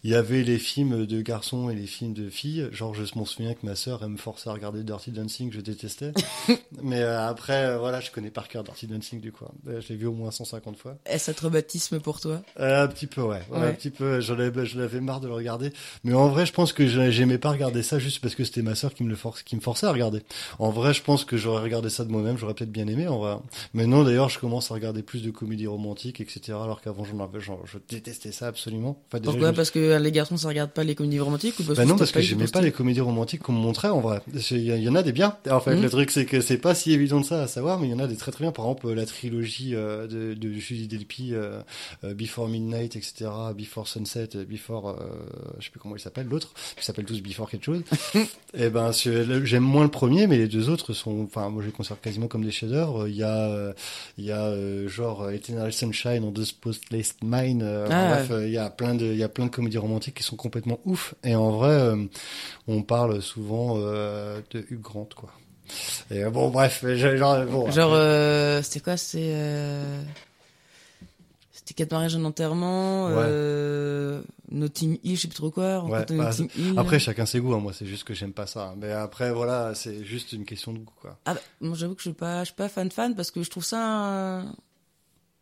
[0.04, 2.68] il y avait les films de garçons et les films de filles.
[2.74, 5.62] Genre je m'en souviens que ma sœur elle me forçait à regarder Dirty Dancing, je
[5.62, 6.12] détestais.
[6.84, 9.46] mais euh, après euh, voilà je connais par cœur Dirty Dancing du coup.
[9.68, 10.98] Euh, Je l'ai vu au moins 150 fois.
[11.06, 12.42] Est-ce un traumatisme pour toi?
[12.60, 13.42] Euh, un petit peu, ouais.
[13.52, 13.68] Ouais, Ouais.
[13.68, 14.20] Un petit peu.
[14.22, 15.72] J'en avais, j'en avais marre de le regarder.
[16.04, 18.62] Mais en vrai, je pense que j'ai- j'aimais pas regarder ça juste parce que c'était
[18.62, 20.22] ma sœur qui me le force, qui me forçait à regarder.
[20.60, 22.38] En vrai, je pense que j'aurais regardé ça de moi-même.
[22.38, 23.36] J'aurais peut-être bien aimé, en vrai.
[23.74, 26.58] Mais non, d'ailleurs, je commence à regarder plus de comédies romantiques, etc.
[26.62, 29.02] Alors qu'avant, j'en avais, genre, je détestais ça absolument.
[29.08, 29.52] Enfin, déjà, Pourquoi?
[29.52, 31.86] je- Parce que euh, les garçons, ça regarde pas les comédies romantiques ou parce bah
[31.86, 34.22] non, parce que j'aimais pas les comédies romantiques qu'on me montrait en vrai.
[34.52, 35.36] Il y, en a des biens.
[35.50, 35.82] En fait, Mhm.
[35.84, 37.94] le truc c'est que c'est pas si évident de ça à savoir, mais il y
[37.94, 38.52] en a en a des très très bien.
[38.52, 41.62] Par exemple, la trilogie euh, de, de Julie Delpy, euh,
[42.04, 44.98] euh, Before Midnight, etc., Before Sunset, Before,
[45.60, 47.82] je sais plus comment il s'appelle, l'autre, ils s'appellent tous Before quelque chose.
[48.54, 51.68] et ben, c'est- j'aime moins le premier, mais les deux autres sont, enfin, moi je
[51.68, 53.08] les conserve quasiment comme des chefs-d'œuvre.
[53.08, 53.74] Il y a,
[54.18, 57.60] il y a genre Eternal Sunshine on The Spotless enfin,
[57.90, 60.24] Ah, bref, il y a plein de, il y a plein de comédies romantiques qui
[60.24, 61.16] sont complètement ouf.
[61.24, 61.94] Et en vrai,
[62.68, 65.32] on parle souvent de Hugh Grant, quoi.
[66.12, 69.32] Et euh, bon, bref, genre, bon, Genre, euh, c'était quoi C'est.
[69.34, 70.02] Euh...
[71.52, 73.14] C'était quatre mariages en enterrement, Ouais.
[73.18, 74.22] euh...
[74.52, 75.84] Notting Hill, je sais plus trop quoi.
[75.86, 76.32] Ouais, bah.
[76.78, 77.54] Après, chacun ses goûts.
[77.54, 77.60] hein.
[77.60, 78.74] Moi, c'est juste que j'aime pas ça.
[78.78, 81.20] Mais après, voilà, c'est juste une question de goût, quoi.
[81.26, 83.44] Ah bah, moi j'avoue que je suis pas, je suis pas fan fan parce que
[83.44, 84.44] je trouve ça.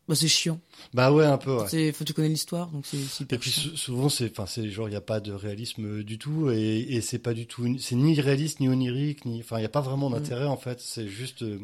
[0.08, 0.60] Bah, c'est chiant.
[0.93, 1.58] Bah ouais, un peu.
[1.58, 1.65] Ouais.
[1.67, 2.98] C'est, faut que tu connais l'histoire, donc c'est
[3.34, 3.72] Et puis chiant.
[3.76, 7.02] souvent, c'est, enfin, c'est genre, il y a pas de réalisme du tout, et, et
[7.02, 9.82] c'est pas du tout, c'est ni réaliste ni onirique, ni, enfin, il y a pas
[9.82, 10.80] vraiment d'intérêt en fait.
[10.80, 11.60] C'est juste, euh,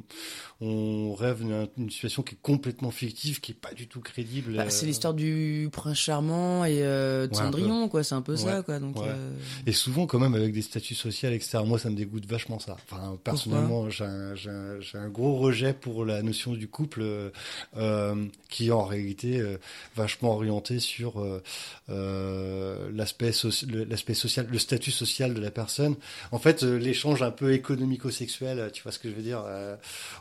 [0.61, 1.43] on rêve
[1.77, 4.55] d'une situation qui est complètement fictive, qui est pas du tout crédible.
[4.57, 8.03] Bah, euh, c'est l'histoire du prince charmant et euh, de Ouais, Cendrillon, quoi.
[8.03, 8.79] C'est un peu ça, quoi.
[8.79, 9.31] Donc, euh,
[9.65, 11.59] Et souvent, quand même, avec des statuts sociaux, etc.
[11.65, 12.75] Moi, ça me dégoûte vachement ça.
[12.91, 17.29] Enfin, personnellement, j'ai un, j'ai un, un gros rejet pour la notion du couple, euh,
[17.77, 19.57] euh, qui est en réalité euh,
[19.95, 21.41] vachement orienté sur euh,
[21.89, 25.95] euh, l'aspect soci- l'aspect social, le statut social de la personne.
[26.31, 29.43] En fait, l'échange un peu économico-sexuel, tu vois ce que je veux dire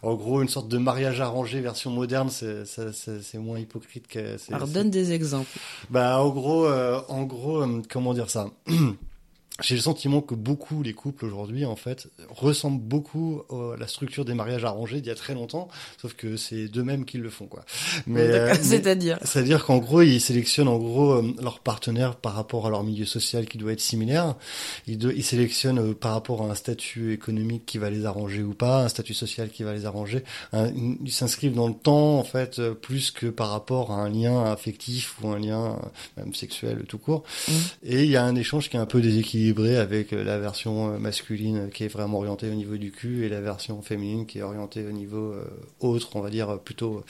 [0.02, 4.36] En gros, une sorte de mariage arrangé version moderne, c'est moins hypocrite que.
[4.52, 5.50] Alors, donne des exemples.
[5.90, 8.50] bah, en gros, en gros, comment dire ça
[9.60, 14.24] J'ai le sentiment que beaucoup les couples aujourd'hui, en fait, ressemblent beaucoup à la structure
[14.24, 15.68] des mariages arrangés d'il y a très longtemps,
[16.00, 17.64] sauf que c'est d'eux-mêmes qui le font, quoi.
[18.06, 19.18] Mais, euh, C'est-à-dire.
[19.22, 23.04] c'est-à-dire qu'en gros, ils sélectionnent en gros euh, leur partenaire par rapport à leur milieu
[23.04, 24.36] social qui doit être similaire.
[24.86, 28.42] Ils, de- ils sélectionnent euh, par rapport à un statut économique qui va les arranger
[28.42, 30.24] ou pas, un statut social qui va les arranger.
[30.54, 30.72] Un-
[31.04, 35.16] ils s'inscrivent dans le temps en fait plus que par rapport à un lien affectif
[35.22, 35.78] ou un lien
[36.16, 37.22] même sexuel tout court.
[37.48, 37.54] Mhm.
[37.84, 40.94] Et il y a un échange qui est un peu déséquilibré avec euh, la version
[40.94, 44.38] euh, masculine qui est vraiment orientée au niveau du cul et la version féminine qui
[44.38, 45.44] est orientée au niveau euh,
[45.80, 47.02] autre, on va dire plutôt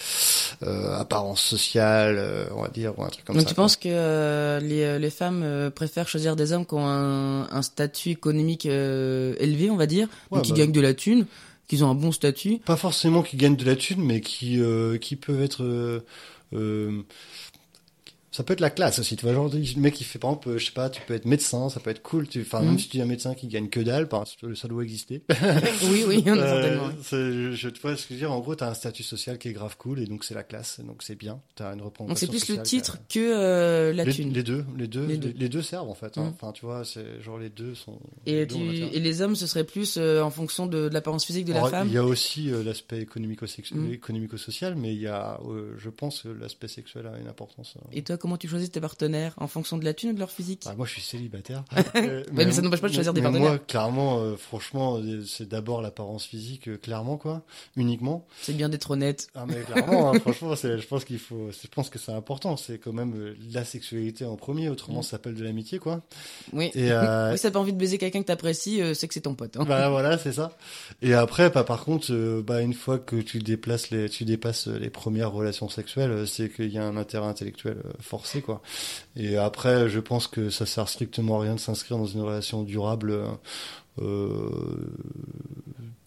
[0.63, 2.19] euh, apparence sociale,
[2.55, 3.49] on va dire, ou un truc comme Donc ça.
[3.49, 3.65] tu quoi.
[3.65, 8.11] penses que euh, les, les femmes préfèrent choisir des hommes qui ont un, un statut
[8.11, 10.59] économique euh, élevé, on va dire, Ouais, donc qui bah.
[10.59, 11.27] gagnent de la thune,
[11.69, 12.59] qu'ils ont un bon statut?
[12.65, 15.63] Pas forcément qui gagnent de la thune, mais qui, euh, qui peuvent être.
[15.63, 16.01] euh,
[16.55, 17.01] euh,
[18.33, 20.49] ça peut être la classe aussi, tu vois, genre, le mec qui fait, par exemple,
[20.49, 22.67] euh, je sais pas, tu peux être médecin, ça peut être cool, tu, enfin, Mhm.
[22.67, 24.09] même si tu es un médecin qui gagne que dalle,
[24.55, 25.23] ça doit exister.
[25.91, 26.95] oui, oui, Euh, oui.
[27.03, 29.03] c'est- je, je- tu vois ce que je veux dire, en gros, t'as un statut
[29.03, 31.83] social qui est grave cool, et donc c'est la classe, donc c'est bien, t'as une
[31.83, 34.33] représentation Donc c'est plus le titre que euh, la les, thune.
[34.33, 35.33] les deux, les deux, Les deux.
[35.37, 36.17] les deux servent en fait.
[36.19, 36.23] hein.
[36.25, 36.33] Mhm.
[36.35, 37.99] Enfin, tu vois, c'est genre les deux sont.
[38.27, 38.91] Et, les deux ont tu, l'intérêt.
[38.97, 41.65] et les hommes, ce serait plus euh, en fonction de, de l'apparence physique de la
[41.67, 43.07] femme Il y a aussi euh, l'aspect
[43.73, 43.93] Mhm.
[43.93, 47.75] économico-social, mais il y a, euh, je pense, l'aspect sexuel a une importance.
[47.77, 47.89] euh.
[47.93, 50.31] Et toi, comment tu choisis tes partenaires En fonction de la thune ou de leur
[50.31, 51.65] physique Bah, moi, je suis célibataire.
[51.97, 53.49] Euh, mais ça n'empêche pas de choisir des mais partenaires.
[53.51, 57.43] Moi, clairement, euh, franchement, euh, c'est d'abord l'apparence physique, euh, clairement, quoi,
[57.77, 58.27] uniquement.
[58.41, 59.29] C'est bien d'être honnête.
[59.35, 62.57] Ah, mais clairement, hein, franchement, je pense qu'il faut, je pense que c'est important.
[62.57, 65.03] C'est quand même la sexualité en premier, autrement, Mhm.
[65.03, 66.01] ça s'appelle de l'amitié, quoi.
[66.53, 66.71] Oui.
[66.75, 66.91] Et,
[67.33, 69.57] Oui, si t'as pas envie de baiser quelqu'un que t'apprécies, c'est que c'est ton pote.
[69.59, 69.65] hein.
[69.67, 70.57] Bah voilà, c'est ça.
[71.03, 74.91] Et après, bah, par contre, bah, une fois que tu déplaces les, tu dépasses les
[74.91, 77.79] premières relations sexuelles, c'est qu'il y a un intérêt intellectuel
[78.13, 78.61] forcé, quoi.
[79.17, 82.63] Et après, je pense que ça sert strictement à rien de s'inscrire dans une relation
[82.63, 83.19] durable
[84.01, 84.51] euh,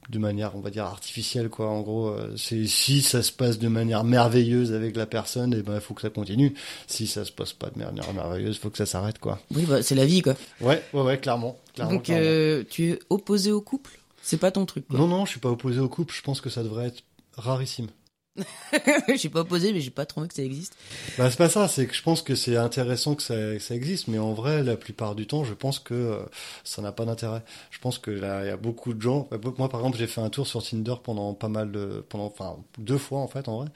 [0.10, 1.68] de manière, on va dire, artificielle, quoi.
[1.68, 5.64] En gros, euh, c'est si ça se passe de manière merveilleuse avec la personne, et
[5.64, 6.54] ben, il faut que ça continue.
[6.86, 9.40] Si ça se passe pas de manière merveilleuse, faut que ça s'arrête, quoi.
[9.56, 10.36] Oui, bah, c'est la vie, quoi.
[10.62, 11.58] Ouais, ouais, ouais, clairement.
[11.74, 12.24] clairement, Donc, clairement.
[12.24, 13.98] euh, tu es opposé au couple?
[14.22, 15.00] C'est pas ton truc, quoi.
[15.00, 16.14] Non, non, je suis pas opposé au couple.
[16.16, 17.02] Je pense que ça devrait être
[17.36, 17.88] rarissime.
[19.18, 20.76] Suis pas opposé, mais j'ai pas envie que ça existe.
[21.18, 21.68] Bah, c'est pas ça.
[21.68, 24.76] C'est que je pense que c'est intéressant que ça, ça existe, mais en vrai, la
[24.76, 26.20] plupart du temps, je pense que euh,
[26.64, 27.44] ça n'a pas d'intérêt.
[27.72, 29.28] Je pense que là, il y a beaucoup de gens.
[29.32, 32.26] bah, Moi, par exemple, j'ai fait un tour sur Tinder pendant pas mal de, pendant,
[32.26, 33.68] enfin, deux fois en fait, en vrai,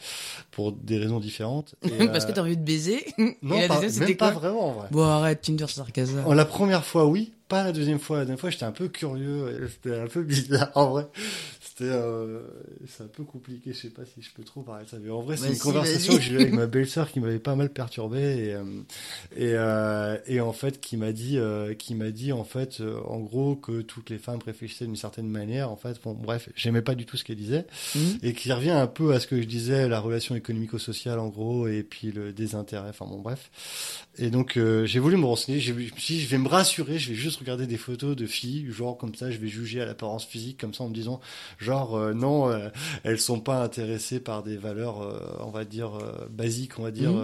[0.51, 1.75] pour des raisons différentes.
[1.83, 3.05] Et, Parce euh, que t'as envie de baiser.
[3.41, 4.87] non, et la pas- deuxième, même pas vraiment en vrai.
[4.91, 6.23] Bon, arrête, Tinder, c'est sarcasme.
[6.33, 7.31] La première fois, oui.
[7.49, 8.17] Pas la deuxième fois.
[8.19, 9.67] La deuxième fois, j'étais un peu curieux.
[9.83, 11.07] C'était un peu bizarre, en vrai.
[11.61, 12.41] C'était, euh,
[12.87, 13.73] c'est un peu compliqué.
[13.73, 14.97] Je sais pas si je peux trop parler de ça.
[15.01, 17.55] Mais en vrai, c'est une conversation que j'ai eue avec ma belle-sœur qui m'avait pas
[17.55, 18.63] mal perturbé et, euh,
[19.35, 23.19] et, euh, et en fait, qui m'a dit, euh, qui m'a dit, en fait, en
[23.19, 25.71] gros, que toutes les femmes réfléchissaient d'une certaine manière.
[25.71, 28.19] En fait, bon, bref, j'aimais pas du tout ce qu'elle disait Mhm.
[28.23, 31.67] et qui revient un peu à ce que je disais, la relation économico-sociale en gros,
[31.67, 33.49] et puis le désintérêt, enfin bon bref.
[34.17, 37.09] Et donc j'ai voulu me renseigner, je me suis dit, je vais me rassurer, je
[37.09, 40.25] vais juste regarder des photos de filles, genre comme ça, je vais juger à l'apparence
[40.25, 41.19] physique, comme ça, en me disant,
[41.57, 42.69] genre, euh, non, euh,
[43.03, 46.91] elles sont pas intéressées par des valeurs, euh, on va dire, euh, basiques, on va
[46.91, 47.11] dire.
[47.11, 47.23] Mhm.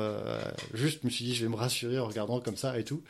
[0.73, 3.01] juste, je me suis dit, je vais me rassurer en regardant comme ça et tout.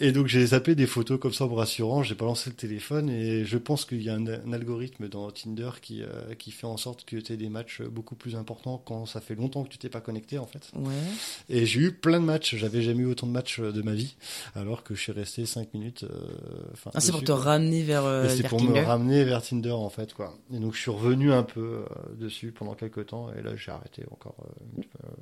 [0.00, 3.10] Et donc j'ai zappé des photos comme ça en me rassurant, j'ai balancé le téléphone
[3.10, 6.02] et je pense qu'il y a un, un algorithme dans Tinder qui,
[6.38, 9.34] qui fait en sorte que tu aies des matchs beaucoup plus importants quand ça fait
[9.34, 10.70] longtemps que tu t'es pas connecté en fait.
[10.74, 10.92] Ouais.
[11.48, 14.16] Et j'ai eu plein de matchs, j'avais jamais eu autant de matchs de ma vie
[14.54, 16.04] alors que je suis resté 5 minutes.
[16.26, 18.80] Euh, Ah, c'est pour te ramener vers, euh, c'est pour Tinder.
[18.80, 20.34] me ramener vers Tinder en fait quoi.
[20.52, 21.84] Et donc je suis revenu un peu euh,
[22.18, 24.34] dessus pendant quelques temps et là j'ai arrêté encore.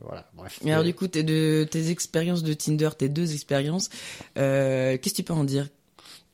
[0.02, 0.58] voilà, bref.
[0.64, 3.88] Et alors, Mais- du coup, tes, de, tes expériences de Tinder, tes deux expériences,
[4.34, 5.68] qu'est-ce que tu peux en dire?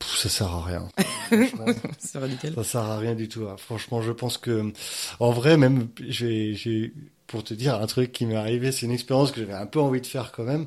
[0.02, 0.88] Ça sert à rien.
[1.98, 2.54] C'est radical.
[2.54, 3.46] Ça sert à rien du tout.
[3.48, 3.56] hein.
[3.59, 4.72] Franchement, je pense que,
[5.18, 6.94] en vrai, même, j'ai,
[7.26, 9.78] pour te dire un truc qui m'est arrivé, c'est une expérience que j'avais un peu
[9.78, 10.64] envie de faire quand même.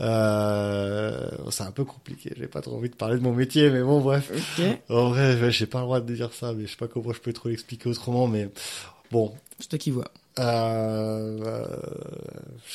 [0.00, 2.32] Euh, c'est un peu compliqué.
[2.36, 4.30] J'ai pas trop envie de parler de mon métier, mais bon, bref.
[4.34, 4.64] Ok.
[4.90, 7.20] En vrai, j'ai pas le droit de dire ça, mais je sais pas comment je
[7.20, 8.50] peux trop l'expliquer autrement, mais
[9.10, 9.34] bon.
[9.58, 10.10] C'est toi qui vois.
[10.38, 11.66] Euh, euh,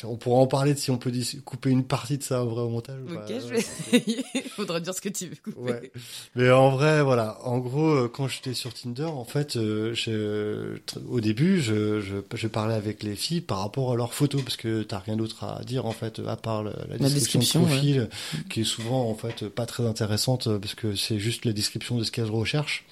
[0.03, 1.11] on pourra en parler de si on peut
[1.45, 2.99] couper une partie de ça en vrai au montage.
[3.07, 4.25] Ok, je vais essayer.
[4.55, 5.59] Faudra dire ce que tu veux couper.
[5.59, 5.91] Ouais.
[6.35, 7.37] Mais en vrai, voilà.
[7.43, 12.15] En gros, euh, quand j'étais sur Tinder, en fait, euh, je, au début, je, je,
[12.33, 15.43] je parlais avec les filles par rapport à leurs photos, parce que t'as rien d'autre
[15.43, 18.09] à dire, en fait, à part la, description, description, de profil,
[18.49, 22.03] qui est souvent, en fait, pas très intéressante, parce que c'est juste la description de
[22.03, 22.85] ce qu'elles recherchent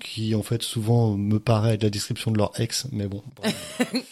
[0.00, 3.22] qui en fait souvent me paraît être la description de leur ex mais bon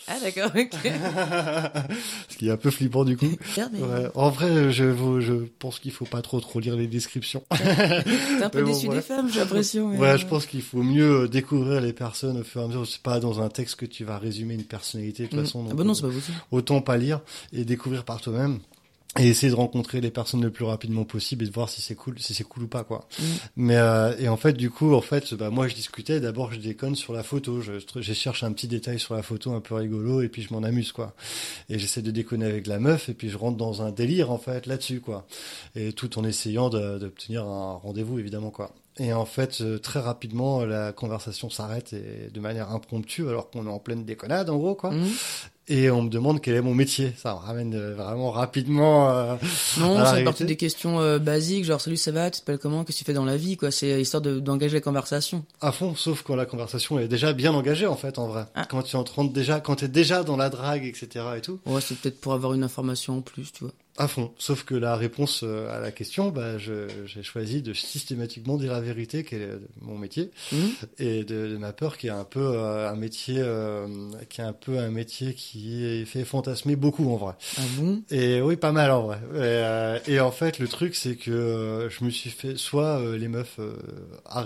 [0.07, 0.71] Ah, d'accord, ok.
[2.29, 5.93] ce qui est un peu flippant du coup Ouais, en vrai, je, je pense qu'il
[5.93, 7.45] faut pas trop trop lire les descriptions.
[7.51, 9.91] T'es un peu bon, déçu des femmes, j'ai l'impression.
[9.91, 12.67] Ouais, euh, je pense qu'il faut mieux euh, découvrir les personnes au fur et à
[12.69, 12.87] mesure.
[12.87, 15.45] C'est pas dans un texte que tu vas résumer une personnalité de toute mm.
[15.45, 15.67] façon.
[15.71, 16.39] Ah bah non, euh, c'est pas possible.
[16.51, 17.21] autant pas lire
[17.53, 18.61] et découvrir par toi-même.
[19.19, 21.95] Et essayer de rencontrer les personnes le plus rapidement possible et de voir si c'est
[21.95, 23.09] cool, si c'est cool ou pas quoi.
[23.19, 23.25] Mm.
[23.57, 26.61] Mais euh, et en fait du coup en fait bah moi je discutais d'abord je
[26.61, 29.75] déconne sur la photo, je, je cherche un petit détail sur la photo un peu
[29.75, 31.15] rigolo et puis je m'en amuse quoi.
[31.71, 34.39] Et j'essaie de déconner avec la meuf et puis je rentre dans un délire en
[34.39, 35.27] fait là-dessus quoi.
[35.75, 38.75] Et tout en essayant d'obtenir un rendez-vous évidemment quoi.
[39.01, 43.67] Et en fait, euh, très rapidement, la conversation s'arrête et de manière impromptue, alors qu'on
[43.67, 44.91] est en pleine déconnade, en gros, quoi.
[44.91, 45.07] Mm.
[45.71, 47.13] Et on me demande quel est mon métier.
[47.17, 49.11] Ça me ramène euh, vraiment rapidement.
[49.11, 49.35] euh,
[49.79, 50.25] Non, réalité.
[50.25, 53.05] partie des questions euh, basiques, genre salut, ça va, tu t'appelles comment, qu'est-ce que tu
[53.05, 53.71] fais dans la vie, quoi.
[53.71, 55.45] C'est histoire de- d'engager la conversation.
[55.61, 58.45] à fond, sauf quand la conversation est déjà bien engagée en fait, en vrai.
[58.55, 58.65] Ah.
[58.69, 61.25] Quand tu entres déjà, quand t'es déjà dans la drague, etc.
[61.37, 63.73] et tout, Ouais, c'est peut-être pour avoir une information en plus, tu vois.
[63.99, 64.33] À fond.
[64.39, 68.81] Sauf que la réponse euh, à la question, bah, j'ai choisi de systématiquement dire la
[68.81, 69.49] vérité, qui est
[69.81, 70.71] mon métier, Mhm.
[70.99, 73.87] et de, de ma peur, qui est un peu euh, un métier, euh,
[74.31, 77.35] qui est un peu un métier qui fait fantasmer beaucoup en vrai.
[77.57, 78.03] Ah bon?
[78.11, 79.19] Et oui, pas mal en vrai.
[79.35, 83.01] Et, euh, et en fait, le truc, c'est que euh, je me suis fait soit
[83.01, 83.73] euh, les meufs euh,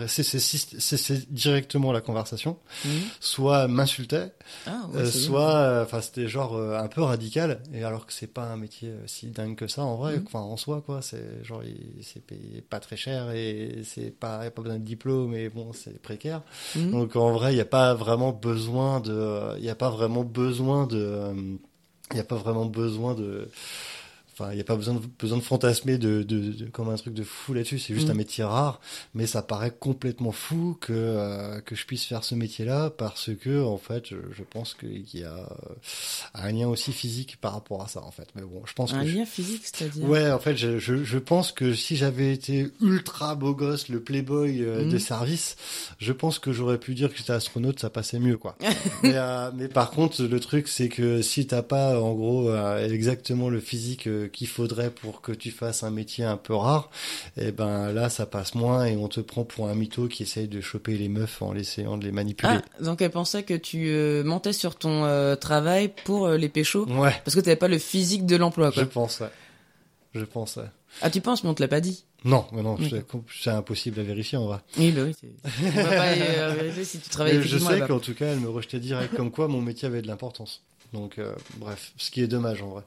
[0.07, 2.91] cesser directement la conversation, Mhm.
[3.21, 4.33] soit m'insultaient,
[4.67, 7.61] Ah ouais, euh, c'est soit, euh, enfin, c'était genre euh, un peu radical.
[7.75, 9.27] Et alors que c'est pas un métier euh, si
[9.57, 10.25] que ça en vrai, Mhm.
[10.27, 11.03] enfin en soi quoi.
[11.03, 14.79] C'est genre il- c'est payé pas très cher et c'est pas y a pas besoin
[14.79, 16.43] de diplôme, mais bon c'est précaire.
[16.77, 16.91] Mhm.
[16.93, 20.25] Donc en vrai, il n'y a pas vraiment besoin de, il y a pas vraiment
[20.25, 21.33] besoin de,
[22.11, 23.49] il y a pas vraiment besoin de,
[24.33, 26.97] enfin il y a pas besoin de, besoin de fantasmer de, de, de- comme un
[26.97, 27.79] truc de fou là-dessus.
[27.79, 28.15] C'est juste Mhm.
[28.15, 28.81] un métier rare,
[29.15, 33.63] mais ça paraît complètement fou que euh, que je puisse faire ce métier-là parce que
[33.63, 35.75] en fait, je, je pense qu'il y a euh,
[36.35, 38.29] un lien aussi physique par rapport à ça en fait.
[38.35, 41.05] Mais bon, je pense Un que je- lien physique, c'est-à-dire Ouais, en fait, je, je,
[41.05, 44.91] je pense que si j'avais été ultra beau gosse, le playboy euh, Mhm.
[44.91, 45.57] de service,
[45.99, 48.57] je pense que j'aurais pu dire que j'étais astronaute, ça passait mieux, quoi.
[49.03, 53.49] mais, euh, mais par contre, le truc, c'est que si t'as pas, en gros, exactement
[53.49, 56.91] le physique qu'il faudrait pour que tu fasses un métier un peu rare,
[57.37, 60.49] et ben là, ça passe moins et on te prend pour un mytho qui essaye
[60.49, 62.59] de choper les meufs en essayant de les manipuler.
[62.59, 66.49] Ah, donc elle pensait que tu euh, mentais sur ton euh, travail pour euh, les
[66.49, 69.31] péchos, Ouais, parce que t'avais pas le physique de l'emploi, je pense, ouais.
[70.15, 70.65] Je pense, ouais.
[71.01, 72.05] Ah, tu penses, mais on te l'a pas dit.
[72.25, 74.59] Non, mais non, c'est- impossible à vérifier en vrai.
[74.79, 75.17] Oui, bah oui.
[75.77, 76.15] On va pas
[76.55, 79.31] vérifier si tu travailles Mais je sais qu'en tout cas, elle me rejetait direct comme
[79.31, 80.63] quoi mon métier avait de l'importance.
[80.93, 82.83] Donc, euh, bref, ce qui est dommage en vrai.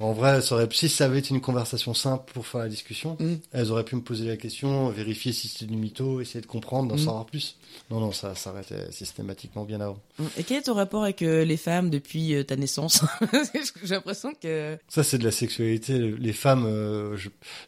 [0.00, 3.16] En vrai, ça aurait, si ça avait été une conversation simple pour faire la discussion,
[3.20, 3.34] Mm.
[3.52, 6.88] elles auraient pu me poser la question, vérifier si c'était du mytho, essayer de comprendre,
[6.88, 7.04] d'en Mm.
[7.04, 7.56] savoir plus.
[7.90, 9.98] Non, non, ça s'arrêtait systématiquement bien avant.
[10.36, 13.04] Et quel est ton rapport avec euh, les femmes depuis euh, ta naissance
[13.84, 14.76] J'ai l'impression que...
[14.88, 15.98] Ça, c'est de la sexualité.
[15.98, 17.16] Les femmes, euh,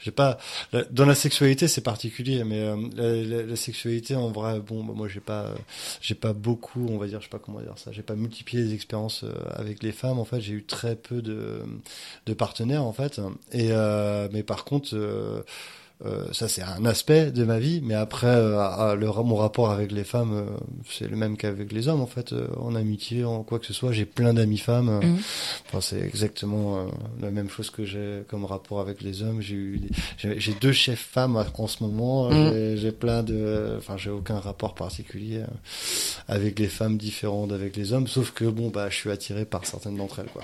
[0.01, 0.39] j'ai pas.
[0.73, 4.83] la- dans la sexualité, c'est particulier, mais euh, la, la- la sexualité, en vrai, bon,
[4.85, 5.55] bah, moi, j'ai pas,
[6.01, 7.93] j'ai pas beaucoup, on va dire, je sais pas comment dire ça.
[7.93, 10.19] J'ai pas multiplié les expériences avec les femmes.
[10.19, 11.61] En fait, j'ai eu très peu de,
[12.27, 13.21] de partenaires, en fait.
[13.53, 14.91] Et euh, mais par contre.
[14.95, 15.43] euh,
[16.05, 19.71] Euh, ça, c'est un aspect de ma vie, mais après, euh, à- le, mon rapport
[19.71, 20.47] avec les femmes, euh,
[20.91, 22.35] c'est le même qu'avec les hommes, en fait.
[22.59, 24.99] En amitié, en quoi que ce soit, j'ai plein d'amis femmes.
[25.01, 25.19] Mhm.
[25.69, 26.89] Enfin, c'est exactement
[27.21, 29.41] la même chose que j'ai comme rapport avec les hommes.
[29.41, 29.81] J'ai eu,
[30.19, 32.31] j'ai deux chefs femmes en ce moment.
[32.31, 32.77] Mhm.
[32.79, 35.43] J'ai- plein de, enfin, j'ai aucun rapport particulier
[36.27, 39.65] avec les femmes différent d'avec les hommes, sauf que bon, bah, je suis attiré par
[39.67, 40.43] certaines d'entre elles, quoi.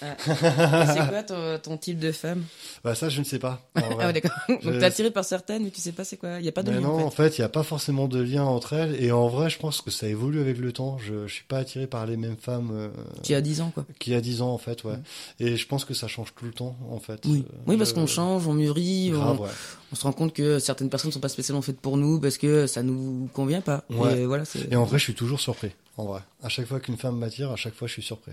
[0.00, 2.44] C'est quoi ton, ton type de femme
[2.82, 3.60] Bah, ça, je ne sais pas.
[3.74, 4.06] Ah vrai.
[4.06, 4.32] ouais, d'accord.
[4.48, 6.38] Donc Je- t'es attiré par certaines, mais tu sais pas c'est quoi.
[6.40, 7.38] Il y a pas de Mais lien non, en fait.
[7.38, 9.02] il n'y a pas forcément de lien entre elles.
[9.02, 10.98] Et en vrai, je pense que ça évolue avec le temps.
[10.98, 12.88] Je, je suis pas attiré par les mêmes femmes euh,
[13.22, 13.84] Qui a 10 ans quoi.
[13.98, 14.96] qu'il y a 10 ans, en fait, ouais.
[15.40, 17.20] Et je pense que ça change tout le temps, en fait.
[17.26, 19.50] Oui, Euh, oui parce je- qu'on change, on mûrit, Grave, on, ouais.
[19.92, 22.66] on se rend compte que certaines personnes sont pas spécialement faites pour nous parce que
[22.66, 23.84] ça nous convient pas.
[23.90, 24.20] Ouais.
[24.20, 25.70] Et voilà, Et en vrai, je suis toujours surpris.
[25.96, 26.20] En vrai.
[26.42, 28.32] À chaque fois qu'une femme m'attire, à chaque fois, je suis surpris.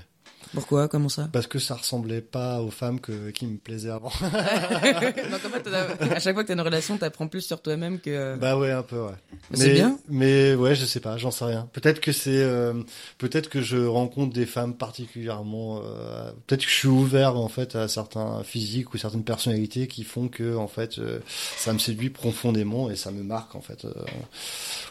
[0.53, 1.29] Pourquoi, comment ça?
[1.31, 4.11] Parce que ça ressemblait pas aux femmes que, qui me plaisaient avant.
[4.21, 8.35] Donc en fait, à chaque fois que t'as une relation, t'apprends plus sur toi-même que.
[8.35, 9.11] bah ouais, un peu, ouais.
[9.51, 9.97] Mais c'est bien?
[10.09, 11.69] Mais ouais, je sais pas, j'en sais rien.
[11.73, 12.73] Peut-être que c'est, euh,
[13.17, 17.75] peut-être que je rencontre des femmes particulièrement, euh, peut-être que je suis ouvert en fait
[17.75, 21.19] à certains physiques ou certaines personnalités qui font que en fait euh,
[21.57, 23.93] ça me séduit profondément et ça me marque en fait euh,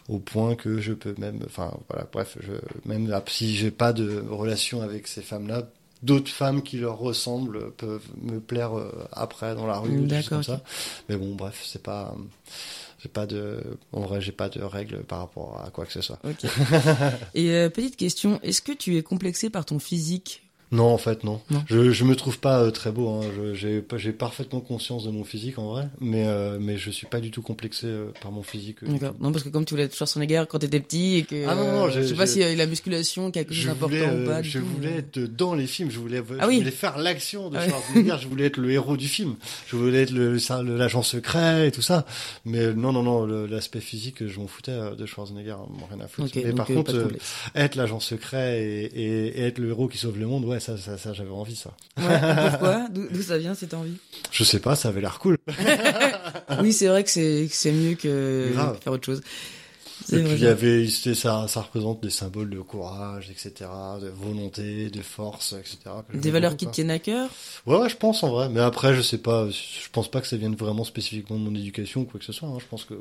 [0.09, 2.53] au point que je peux même, enfin voilà, bref, je,
[2.89, 5.23] même là, si j'ai pas de relation avec ces
[6.03, 10.43] D'autres femmes qui leur ressemblent peuvent me plaire euh, après dans la rue, des comme
[10.43, 10.63] ça.
[11.11, 12.17] Mais bon, bref, c'est pas,
[13.03, 16.01] j'ai pas de, en vrai, j'ai pas de règles par rapport à quoi que ce
[16.01, 16.19] soit.
[17.35, 20.50] Et euh, petite question, est-ce que tu es complexé par ton physique?
[20.73, 21.41] Non, en fait, non.
[21.51, 21.65] Non.
[21.69, 23.09] Je, je me trouve pas euh, très beau.
[23.09, 23.23] Hein.
[23.55, 27.07] J'ai, pas- j'ai parfaitement conscience de mon physique en vrai, mais euh, mais je suis
[27.09, 28.83] pas du tout complexé euh, par mon physique.
[28.85, 29.17] euh, D'accord.
[29.21, 31.45] Non, parce que comme tu voulais être Schwarzenegger quand t'étais petit et que.
[31.49, 34.39] Ah non, non, euh, je sais pas si la musculation quelque chose d'important ou pas.
[34.39, 35.91] euh, du je tout, voulais mais- être dans les films.
[35.91, 36.59] Je voulais, Ah je oui.
[36.59, 37.69] voulais faire l'action de Ah.
[37.69, 38.17] Schwarzenegger.
[38.21, 39.35] je voulais être le héros du film.
[39.67, 40.37] Je voulais être le,
[40.77, 42.07] l'agent secret et tout ça.
[42.45, 45.57] Mais non, non, non, l'aspect physique, je m'en foutais de Schwarzenegger.
[45.69, 46.29] m'en rien à foutre.
[46.37, 49.99] Ok, mais par contre, pas être l'agent secret et, et, et être le héros qui
[49.99, 51.71] sauve le monde, ouais, ça, ça, ça j'avais envie ça.
[51.99, 53.97] Ouais, pourquoi D'où ça vient cette envie?
[54.31, 55.39] Je sais pas, ça avait l'air cool.
[56.61, 58.77] Oui, c'est vrai que c'est mieux que, Grave.
[58.79, 59.21] que faire autre chose.
[60.13, 63.69] Et puis il y avait, c'était- ça, ça représente des symboles de courage, etc.,
[64.01, 65.79] de volonté, de force, etc.
[66.15, 67.29] Des valeurs qui te tiennent à cœur?
[67.67, 68.49] Ouais, ouais, je pense en vrai.
[68.49, 71.55] Mais après, je sais pas, je pense pas que ça vienne vraiment spécifiquement de mon
[71.55, 72.49] éducation ou quoi que ce soit.
[72.49, 72.59] hein.
[72.61, 72.95] Je pense que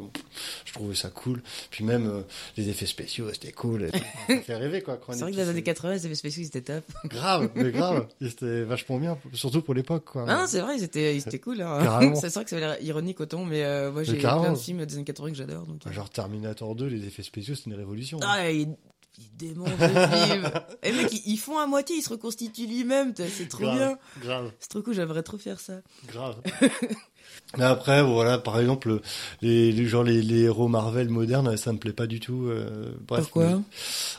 [0.65, 1.41] je trouvais ça cool.
[1.71, 2.21] Puis même euh,
[2.57, 3.89] les effets spéciaux, c'était cool.
[4.27, 4.99] ça fait rêver quoi.
[5.09, 6.83] C'est est vrai que dans les années c'est- 80, les effets spéciaux, ils étaient top.
[7.05, 8.07] Grave, mais grave.
[8.21, 10.25] C'était vachement bien, surtout pour l'époque quoi.
[10.27, 11.61] Ah non, c'est vrai, ils étaient, ils étaient cool.
[11.61, 12.13] Hein.
[12.15, 14.85] C'est vrai que ça avait l'air ironique autant, mais euh, moi j'ai plein de films
[14.85, 15.63] des années 80 que j'adore.
[15.65, 15.81] Donc...
[15.87, 15.91] euh.
[15.91, 18.17] Genre Terminator 2, les effets spéciaux, c'était une révolution.
[18.21, 18.27] hein.
[18.27, 18.75] Ah, il,
[19.17, 20.51] il démonte le film.
[20.83, 23.13] Et mec, ils, ils font à moitié, il se reconstitue lui-même.
[23.15, 23.97] C'est trop grave, bien.
[24.21, 24.51] grave.
[24.59, 25.81] C'est trop cool, j'aimerais trop faire ça.
[26.07, 26.41] Grave.
[27.57, 29.01] Mais après, voilà, par exemple,
[29.41, 32.45] les, les genre les, les héros Marvel modernes, ça me plaît pas du tout.
[32.47, 33.59] euh, bref, Pourquoi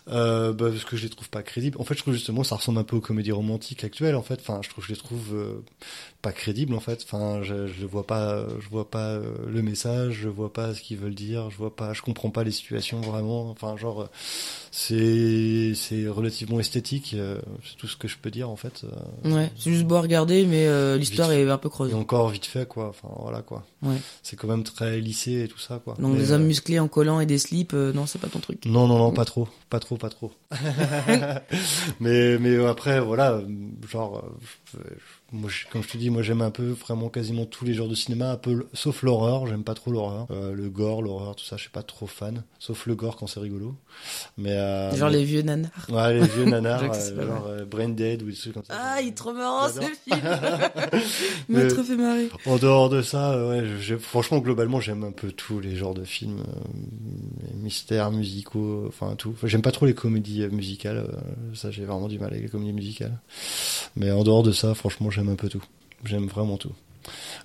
[0.09, 1.79] euh, bah, Parce que je les trouve pas crédibles.
[1.81, 4.16] En fait, je trouve justement ça ressemble un peu aux comédies romantiques actuelles.
[4.16, 5.62] En fait, enfin, je trouve je les trouve euh,
[6.23, 6.75] pas crédibles.
[6.75, 10.75] En fait, enfin, je, je vois pas, je vois pas le message, je vois pas
[10.75, 13.49] ce qu'ils veulent dire, je vois pas, je comprends pas les situations vraiment.
[13.51, 14.09] Enfin, genre,
[14.73, 17.14] c'est c'est relativement esthétique.
[17.64, 18.85] c'est tout ce que je peux dire en fait.
[19.25, 21.93] Ouais, c'est juste beau à regarder, mais l'histoire est un peu creuse.
[21.93, 22.88] et encore vite fait quoi.
[22.88, 23.64] Enfin, voilà quoi.
[23.83, 23.96] Ouais.
[24.22, 25.94] C'est quand même très lissé et tout ça quoi.
[25.98, 28.28] Donc Mais, des euh, hommes musclés en collant et des slips, euh, non, c'est pas
[28.28, 28.64] ton truc.
[28.66, 30.33] Non, non, non, pas trop, pas trop, pas trop.
[32.00, 33.46] mais, mais après, voilà, euh,
[33.88, 34.38] genre, euh,
[34.74, 34.78] je-
[35.33, 37.88] moi, je- comme je te dis, moi, j'aime un peu vraiment quasiment tous les genres
[37.88, 41.37] de cinéma, un peu, l- sauf l'horreur, j'aime pas trop l'horreur, Euh, le gore, l'horreur,
[41.37, 43.75] tout ça, je suis pas trop fan, sauf le gore quand c'est rigolo.
[44.38, 45.71] Mais euh, Genre mais- les vieux nanars.
[45.88, 48.75] ouais, les vieux nanars, euh, genre Brain Dead ou des trucs comme ça.
[48.77, 50.21] Ah, il est trop marrant ce film
[51.49, 52.29] Il m'a trop fait marrer.
[52.47, 56.05] En dehors de ça, ouais, je- franchement, globalement, j'aime un peu tous les genres de
[56.05, 56.43] films,
[57.49, 59.31] les mystères, musicaux, enfin tout.
[59.31, 61.07] Enfin, j'aime pas trop les comédies musicales,
[61.55, 63.19] ça j'ai vraiment du mal avec les comédies musicales.
[63.97, 65.62] Mais en dehors de ça, franchement, j'aime un peu tout.
[66.04, 66.72] J'aime vraiment tout.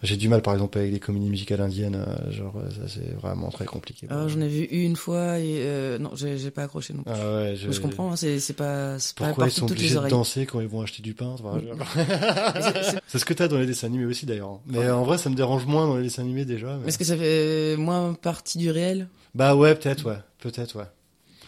[0.03, 3.13] J'ai du mal, par exemple, avec les comédies musicales indiennes, euh, genre euh, ça c'est
[3.15, 4.07] vraiment très compliqué.
[4.09, 7.11] Ah, j'en ai vu une fois et euh, non, j'ai pas accroché non plus.
[7.15, 7.79] Ah ouais, je...
[7.79, 11.13] Comprends, hein, c'est pas, Pourquoi ils sont obligés de danser quand ils vont acheter du
[11.13, 11.35] pain
[13.07, 14.59] C'est ce que t'as dans les dessins animés aussi d'ailleurs.
[14.67, 16.77] Mais en vrai, ça me dérange moins dans les dessins animés déjà.
[16.77, 19.07] mais- Est-ce que ça fait moins partie du réel?
[19.33, 20.17] Bah ouais, peut-être, ouais.
[20.39, 20.85] Peut-être, ouais.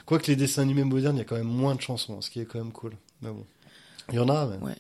[0.06, 2.40] Quoique les dessins animés modernes, il y a quand même moins de chansons, ce qui
[2.40, 2.94] est quand même cool.
[3.22, 3.46] Mais bon.
[4.10, 4.66] Il y en a, mais...
[4.66, 4.76] Ouais.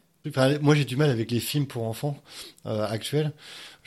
[0.61, 2.21] Moi, j'ai du mal avec les films pour enfants
[2.65, 3.31] euh, actuels.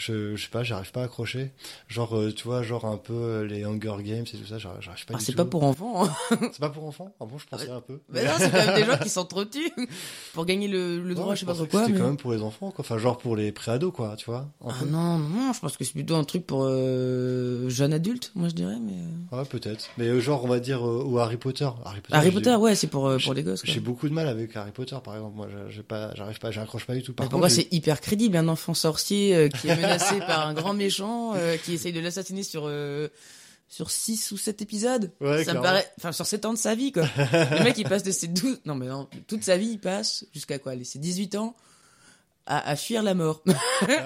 [0.00, 1.52] Je, je sais pas, j'arrive pas à accrocher.
[1.88, 4.80] Genre, euh, tu vois, genre un peu euh, les Hunger Games et tout ça, j'arrive
[5.06, 6.04] pas Ah, du c'est pas pour enfants.
[6.06, 6.10] hein.
[6.52, 7.12] C'est pas pour enfants?
[7.20, 8.00] Ah bon, je pensais un peu.
[8.08, 9.70] Mais non, c'est quand même des gens qui s'entretuent
[10.32, 11.80] pour gagner le, le droit, je sais pas pensais trop que quoi.
[11.82, 12.80] C'était mais- quand même pour les enfants, quoi.
[12.84, 14.48] Enfin, genre pour les pré-ados, quoi, tu vois.
[14.66, 18.48] Ah non, non, je pense que c'est plutôt un truc pour euh, jeunes adultes, moi
[18.48, 18.76] je dirais.
[18.80, 19.90] Mais euh, Ouais, peut-être.
[19.98, 21.68] Mais genre, on va dire, euh, ou Harry Potter.
[21.84, 23.62] Harry Potter, Harry Potter, ouais, c'est pour euh, pour les gosses.
[23.62, 23.72] quoi.
[23.72, 25.36] J'ai beaucoup de mal avec Harry Potter, par exemple.
[25.36, 27.12] Moi, j'ai- pas, j'arrive pas, j'accroche pas du tout.
[27.12, 30.46] Par Mais pourquoi contre, c'est hyper crédible un enfant sorcier euh, qui est menacé par
[30.46, 33.08] un grand méchant euh, qui essaye de l'assassiner sur euh,
[33.68, 35.12] sur 6 ou 7 épisodes.
[35.20, 37.04] Ouais, Ça me paraît enfin sur 7 ans de sa vie quoi.
[37.16, 40.24] le mec il passe de ses 12 non mais non, toute sa vie il passe
[40.34, 40.74] jusqu'à quoi?
[40.74, 41.54] Les- ses 18 ans
[42.46, 43.42] à, à fuir la mort.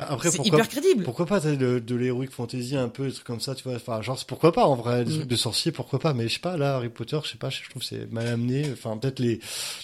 [0.03, 1.05] Après, c'est pourquoi, hyper crédible.
[1.05, 3.76] pourquoi pas t'as de, de l'heroic fantasy un peu, des trucs comme ça, tu vois.
[3.76, 5.16] Enfin, genre, c'est pourquoi pas, en vrai, des Mm.
[5.16, 6.12] trucs de sorciers, pourquoi pas.
[6.14, 8.26] Mais je sais pas, là, Harry Potter, je sais pas, je trouve que c'est mal
[8.26, 8.64] amené.
[8.72, 9.41] Enfin, peut-être les,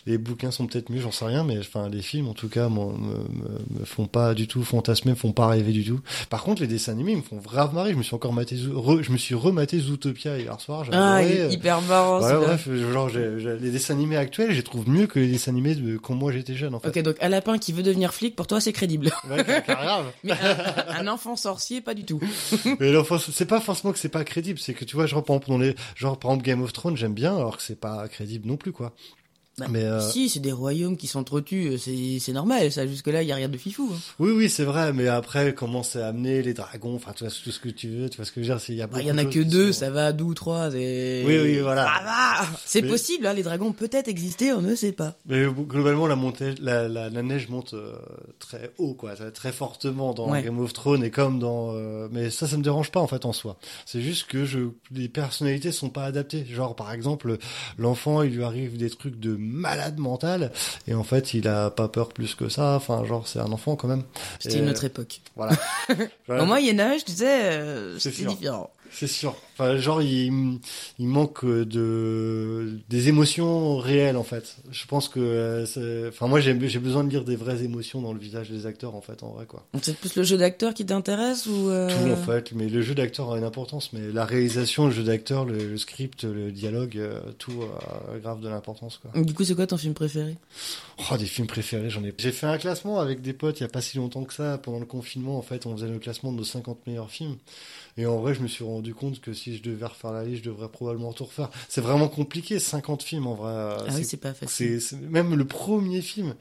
[0.07, 2.69] les bouquins sont peut-être mieux, j'en sais rien, mais enfin, les films, en tout cas,
[2.69, 6.01] me, me, me font pas du tout fantasmer, me font pas rêver du tout.
[6.29, 7.93] Par contre, les dessins animés, ils me font grave marrer.
[7.93, 10.85] Je me suis encore maté, re- je me suis rematé Zootopia hier soir.
[10.93, 12.21] Ah, adoré, hyper marrant.
[12.23, 15.29] Ouais, bref, genre, j'ai- j'ai- les dessins animés actuels, je les trouve mieux que les
[15.29, 16.89] dessins animés de quand moi j'étais jeune, en fait.
[16.89, 19.11] Ok, donc un lapin qui veut devenir flic, pour toi c'est crédible.
[19.29, 20.13] Ouais, grave.
[20.25, 22.21] Mais un, un enfant sorcier, pas du tout.
[22.81, 25.37] Mais l'enfant, c'est pas forcément que c'est pas crédible, c'est que tu vois, genre par
[25.37, 28.09] exemple, dans les, genre par exemple Game of Thrones, j'aime bien, alors que c'est pas
[28.09, 28.95] crédible non plus, quoi.
[29.67, 32.71] Bah, Mais euh, Si, c'est des royaumes qui s'entretuent, c'est c'est normal.
[32.73, 33.91] Ça, jusque là, il y a rien de fifou.
[33.93, 33.99] hein.
[34.19, 37.51] oui, oui, c'est vrai, mais après, comment c'est amené, les dragons, enfin, tu vois, tout
[37.51, 39.03] ce que tu veux, tu vois ce que je veux dire, il y a Bah,
[39.03, 40.75] y en a que deux, sont- ça va, deux ou trois.
[40.75, 41.85] et- Oui, oui, voilà.
[41.85, 42.49] Ça va.
[42.65, 45.17] C'est Mais- possible, hein, les dragons peut-être existé, on ne sait pas.
[45.27, 47.95] Mais globalement, la montée, la, la, la neige monte euh,
[48.39, 50.43] très haut, quoi, très fortement dans Ouais.
[50.43, 51.75] Game of Thrones et comme dans.
[51.75, 53.57] euh, mais ça, ça me dérange pas en fait en soi.
[53.87, 54.61] C'est juste que je,
[54.93, 56.45] les personnalités sont pas adaptées.
[56.51, 57.37] Genre, par exemple,
[57.79, 60.53] l'enfant, il lui arrive des trucs de malade mental
[60.87, 62.75] et en fait, il a pas peur plus que ça.
[62.75, 64.05] Enfin, genre, c'est un enfant quand même.
[64.39, 65.21] C'était Et, une autre époque.
[65.37, 65.53] Voilà.
[66.29, 68.71] Au Moyen Âge, tu sais, euh, C'est différent.
[68.93, 69.35] C'est sûr.
[69.61, 70.59] Enfin, genre, il,
[70.99, 74.57] il manque de des émotions réelles en fait.
[74.71, 78.19] Je pense que, euh, enfin, moi, j'ai besoin de lire des vraies émotions dans le
[78.19, 79.67] visage des acteurs en fait, en vrai quoi.
[79.83, 82.95] C'est plus le jeu d'acteur qui t'intéresse ou euh, Tout en fait, mais le jeu
[82.95, 86.97] d'acteur a une importance, mais la réalisation, le jeu d'acteur, le, le script, le dialogue,
[86.97, 89.21] euh, tout a grave de l'importance quoi.
[89.21, 90.37] Du coup, c'est quoi ton film préféré?
[91.11, 92.15] Oh, des films préférés, j'en ai.
[92.19, 94.59] J'ai fait un classement avec des potes il y a pas si longtemps que ça,
[94.59, 95.39] pendant le confinement.
[95.39, 97.37] En fait, on faisait le classement de nos 50 meilleurs films.
[97.97, 100.45] Et en vrai, je me suis rendu compte que si je devais refaire la liste,
[100.45, 101.51] je devrais probablement tout refaire.
[101.69, 103.53] C'est vraiment compliqué, 50 films en vrai.
[103.53, 104.81] Ah oui, c'est pas facile.
[104.81, 106.35] c'est- même le premier film.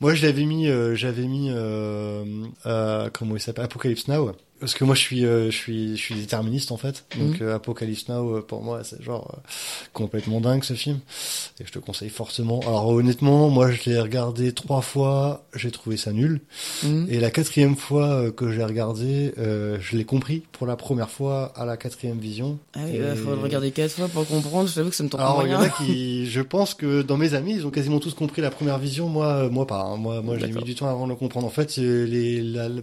[0.00, 2.24] Moi, je l'avais mis, euh, j'avais mis, euh,
[2.66, 4.32] euh, comment il s'appelle, Apocalypse Now.
[4.60, 7.04] Parce que moi, je suis, euh, je suis, je suis déterministe en fait.
[7.18, 7.46] Donc, Mhm.
[7.46, 9.40] euh, Apocalypse Now, euh, pour moi, c'est genre euh,
[9.92, 10.98] complètement dingue ce film.
[11.60, 12.60] Et je te conseille fortement.
[12.60, 15.44] Alors honnêtement, moi, je l'ai regardé trois fois.
[15.54, 16.40] J'ai trouvé ça nul.
[16.82, 17.06] Mhm.
[17.10, 21.52] Et la quatrième fois euh, que j'ai regardé, je l'ai compris pour la première fois
[21.56, 22.58] à la quatrième vision.
[22.74, 24.68] Ah oui, Et- il faudrait le regarder quatre fois pour comprendre.
[24.68, 27.02] Je t'avoue que ça me tente alors, il y en a qui, je pense que
[27.02, 29.08] dans mes amis, ils ont quasiment tous compris la première vision.
[29.08, 29.82] Moi, moi pas.
[29.82, 29.96] hein.
[29.96, 31.46] Moi, moi, j'ai mis du temps avant de le comprendre.
[31.46, 32.82] En fait, les, la- le-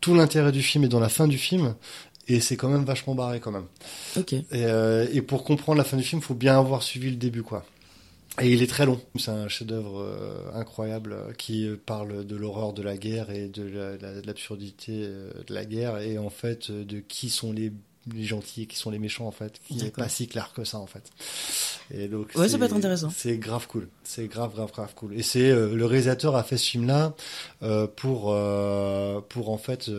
[0.00, 1.74] tout l'intérêt du film est dans la fin du film,
[2.26, 3.66] et c'est quand même vachement barré quand même.
[4.16, 4.32] Ok.
[4.32, 7.42] Et, euh, et pour comprendre la fin du film, faut bien avoir suivi le début,
[7.42, 7.64] quoi.
[8.40, 9.00] Et il est très long.
[9.16, 13.62] C'est un chef-d'œuvre euh, incroyable euh, qui parle de l'horreur de la guerre et de
[13.62, 17.70] la- la- de l'absurdité de la guerre et en fait de qui sont les,
[18.12, 20.64] les gentils et qui sont les méchants en fait, qui n'est pas si clair que
[20.64, 21.10] ça en fait.
[21.92, 23.10] Et donc Ouais, ça peut être intéressant.
[23.10, 23.88] C'est grave cool.
[24.04, 25.14] C'est grave, grave, grave cool.
[25.18, 27.14] Et c'est euh, le réalisateur a fait ce film-là
[27.62, 29.90] euh, pour euh, pour en fait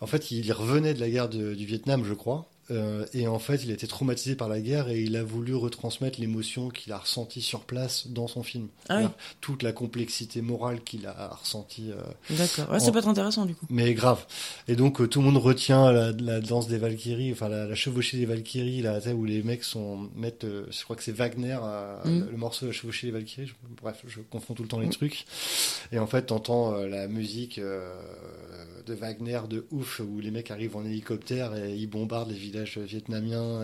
[0.00, 2.48] en fait il revenait de la guerre de- du Vietnam, je crois.
[2.70, 5.54] Euh, et en fait, il a été traumatisé par la guerre et il a voulu
[5.54, 8.68] retransmettre l'émotion qu'il a ressentie sur place dans son film.
[8.90, 9.08] Ah oui.
[9.40, 11.90] Toute la complexité morale qu'il a ressentie.
[11.92, 12.02] euh,
[12.36, 12.70] D'accord.
[12.70, 13.64] Ouais, ça En- peut être intéressant du coup.
[13.70, 14.26] mais grave.
[14.68, 17.74] Et donc, euh, tout le monde retient la, la danse des Valkyries, enfin la, la
[17.74, 21.58] chevauchée des Valkyries, là, où les mecs sont, mettent, je crois que c'est Wagner,
[22.04, 22.26] Mm.
[22.30, 23.46] le, morceau de la chevauchée des Valkyries.
[23.48, 25.24] Je- bref, je confonds tout le temps les trucs.
[25.92, 27.94] Et en fait, t'entends la musique euh,
[28.88, 32.78] de Wagner de ouf, où les mecs arrivent en hélicoptère et ils bombardent les villages
[32.78, 33.62] vietnamiens.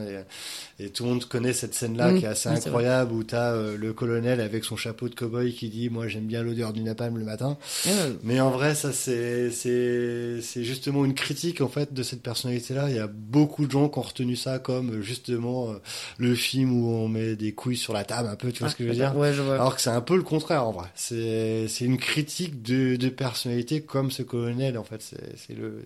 [0.79, 2.19] Et, et tout le monde connaît cette scène-là Mm.
[2.19, 5.53] qui est assez Oui, incroyable, où t'as euh, le colonel avec son chapeau de cow-boy
[5.55, 7.57] qui dit, moi j'aime bien l'odeur du napalm le matin.
[7.87, 12.23] Ouais, Mais en vrai, ça c'est c'est c'est justement une critique en fait de cette
[12.23, 12.91] personnalité-là.
[12.91, 15.75] Il y a beaucoup de gens qui ont retenu ça comme justement euh,
[16.19, 18.53] le film où on met des couilles sur la table un peu.
[18.53, 19.17] Tu vois ce que je veux dire?
[19.17, 19.55] Ouais, je vois.
[19.55, 20.89] Alors que c'est un peu le contraire en vrai.
[20.95, 25.14] C'est c'est une critique de de personnalité comme ce colonel en fait.
[25.37, 25.83] C'est le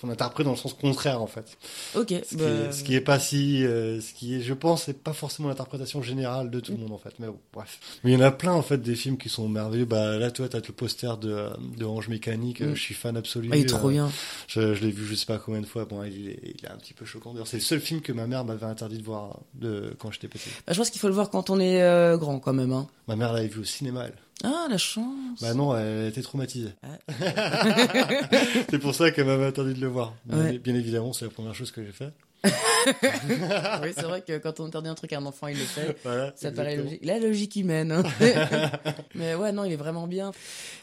[0.00, 1.56] qu'on interprète dans le sens contraire en fait.
[1.94, 2.12] Ok.
[2.28, 4.82] Ce, bah, qui, est, ce qui est pas si, euh, ce qui est, je pense,
[4.84, 7.14] c'est pas forcément l'interprétation générale de tout le monde en fait.
[7.20, 7.78] Mais bon, bref.
[8.02, 9.84] Mais il y en a plein en fait des films qui sont merveilleux.
[9.84, 11.46] Bah là, toi, t'as le poster de,
[11.78, 12.60] de Ange Mécanique.
[12.60, 12.74] Mm.
[12.74, 13.48] Je suis fan absolu.
[13.52, 14.10] ah, il est trop Euh, bien.
[14.48, 15.84] Je, je l'ai vu je sais pas combien de fois.
[15.84, 17.32] Bon, il est, il est un petit peu choquant.
[17.32, 20.28] D'ailleurs, c'est le seul film que ma mère m'avait interdit de voir de, quand j'étais
[20.28, 20.50] petit.
[20.66, 22.72] Bah, je pense qu'il faut le voir quand on est euh, grand quand même.
[22.72, 22.88] Hein.
[23.06, 24.06] Ma mère l'avait vu au cinéma.
[24.06, 24.14] Elle.
[24.42, 25.40] Ah, la chance.
[25.40, 26.70] Bah non, elle était traumatisée.
[26.82, 26.98] Ah.
[28.70, 30.14] c'est pour ça qu'elle m'avait interdit de le voir.
[30.24, 30.58] Bien, Ouais.
[30.58, 32.12] bien évidemment, c'est la première chose que j'ai fait.
[32.44, 35.96] oui, c'est vrai que quand on interdit un truc à un enfant, il le fait.
[36.04, 36.84] Voilà, Ça paraît exactement.
[36.84, 37.04] logique.
[37.04, 37.92] La logique humaine.
[37.92, 38.02] hein.
[39.14, 40.30] Mais ouais, non, il est vraiment bien.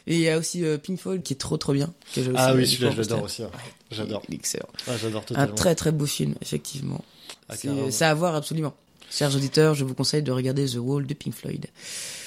[0.08, 1.92] Et il y a aussi euh, Pinfall qui est trop trop bien.
[2.14, 3.42] que j'ai aussi, Ah oui, celui-là, je l'adore aussi.
[3.42, 3.48] ouais.
[3.92, 4.22] J'adore.
[4.32, 4.68] Excellent.
[4.88, 7.04] Ah, j'adore Un très très beau film, effectivement.
[7.48, 7.54] Ah,
[7.90, 8.74] c'est à voir absolument.
[9.10, 11.66] Chers auditeurs, je vous conseille de regarder The Wall de Pink Floyd.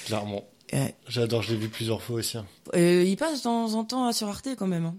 [0.06, 0.44] Clairement.
[1.08, 2.38] J'adore, je l'ai vu plusieurs fois aussi.
[2.74, 4.86] Euh, il passe de temps en temps sur Arte quand même.
[4.86, 4.94] hein.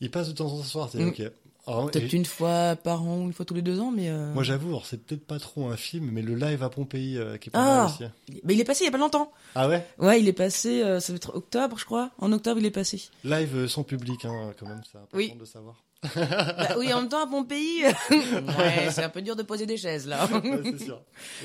[0.00, 1.08] Il passe de temps en temps c'est Mm.
[1.08, 1.22] ok.
[1.70, 4.08] Alors, Peut-être une fois par an, une fois tous les deux ans, mais.
[4.08, 7.16] euh, Moi j'avoue, alors, c'est peut-être pas trop un film, mais le live à Pompéi
[7.18, 7.76] euh, qui est pas Ah.
[7.76, 8.04] mal aussi.
[8.28, 9.32] il est- Mais il est passé il y a pas longtemps.
[9.54, 9.86] Ah ouais?
[9.98, 12.10] Ouais, il est passé, euh, ça va être octobre, je crois.
[12.18, 13.02] En octobre, il est passé.
[13.24, 15.34] Live sans public, hein, quand même, c'est important Oui.
[15.38, 15.76] de savoir.
[16.16, 19.76] Bah oui, en même temps, à Pompéi, ouais, c'est un peu dur de poser des
[19.76, 20.26] chaises, là.
[20.32, 21.00] Ouais, sûr.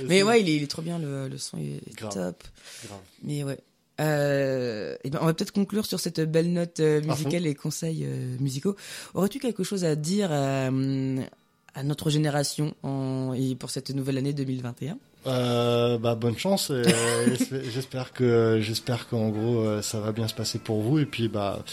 [0.05, 2.13] Mais ouais, il est, il est trop bien, le, le son est Grave.
[2.13, 2.43] top.
[2.87, 2.99] grave.
[3.23, 3.57] Mais ouais.
[4.01, 8.03] Euh, et ben, on va peut-être conclure sur cette belle note euh, musicale et conseils
[8.05, 8.75] euh, musicaux.
[9.13, 14.33] Aurais-tu quelque chose à dire à, à notre génération en, et pour cette nouvelle année
[14.33, 16.71] 2021 Euh, bah bonne chance.
[16.71, 16.83] euh,
[17.73, 21.63] j'espère que j'espère qu'en gros ça va bien se passer pour vous et puis bah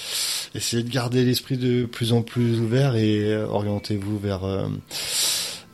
[0.54, 4.44] essayez de garder l'esprit de plus en plus ouvert et orientez-vous vers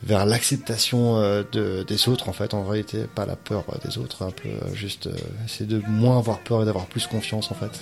[0.03, 3.97] vers l'acceptation euh, de, des autres en fait en réalité pas la peur euh, des
[3.97, 5.09] autres un peu euh, juste
[5.45, 7.81] essayer de moins avoir peur et d'avoir plus confiance en fait.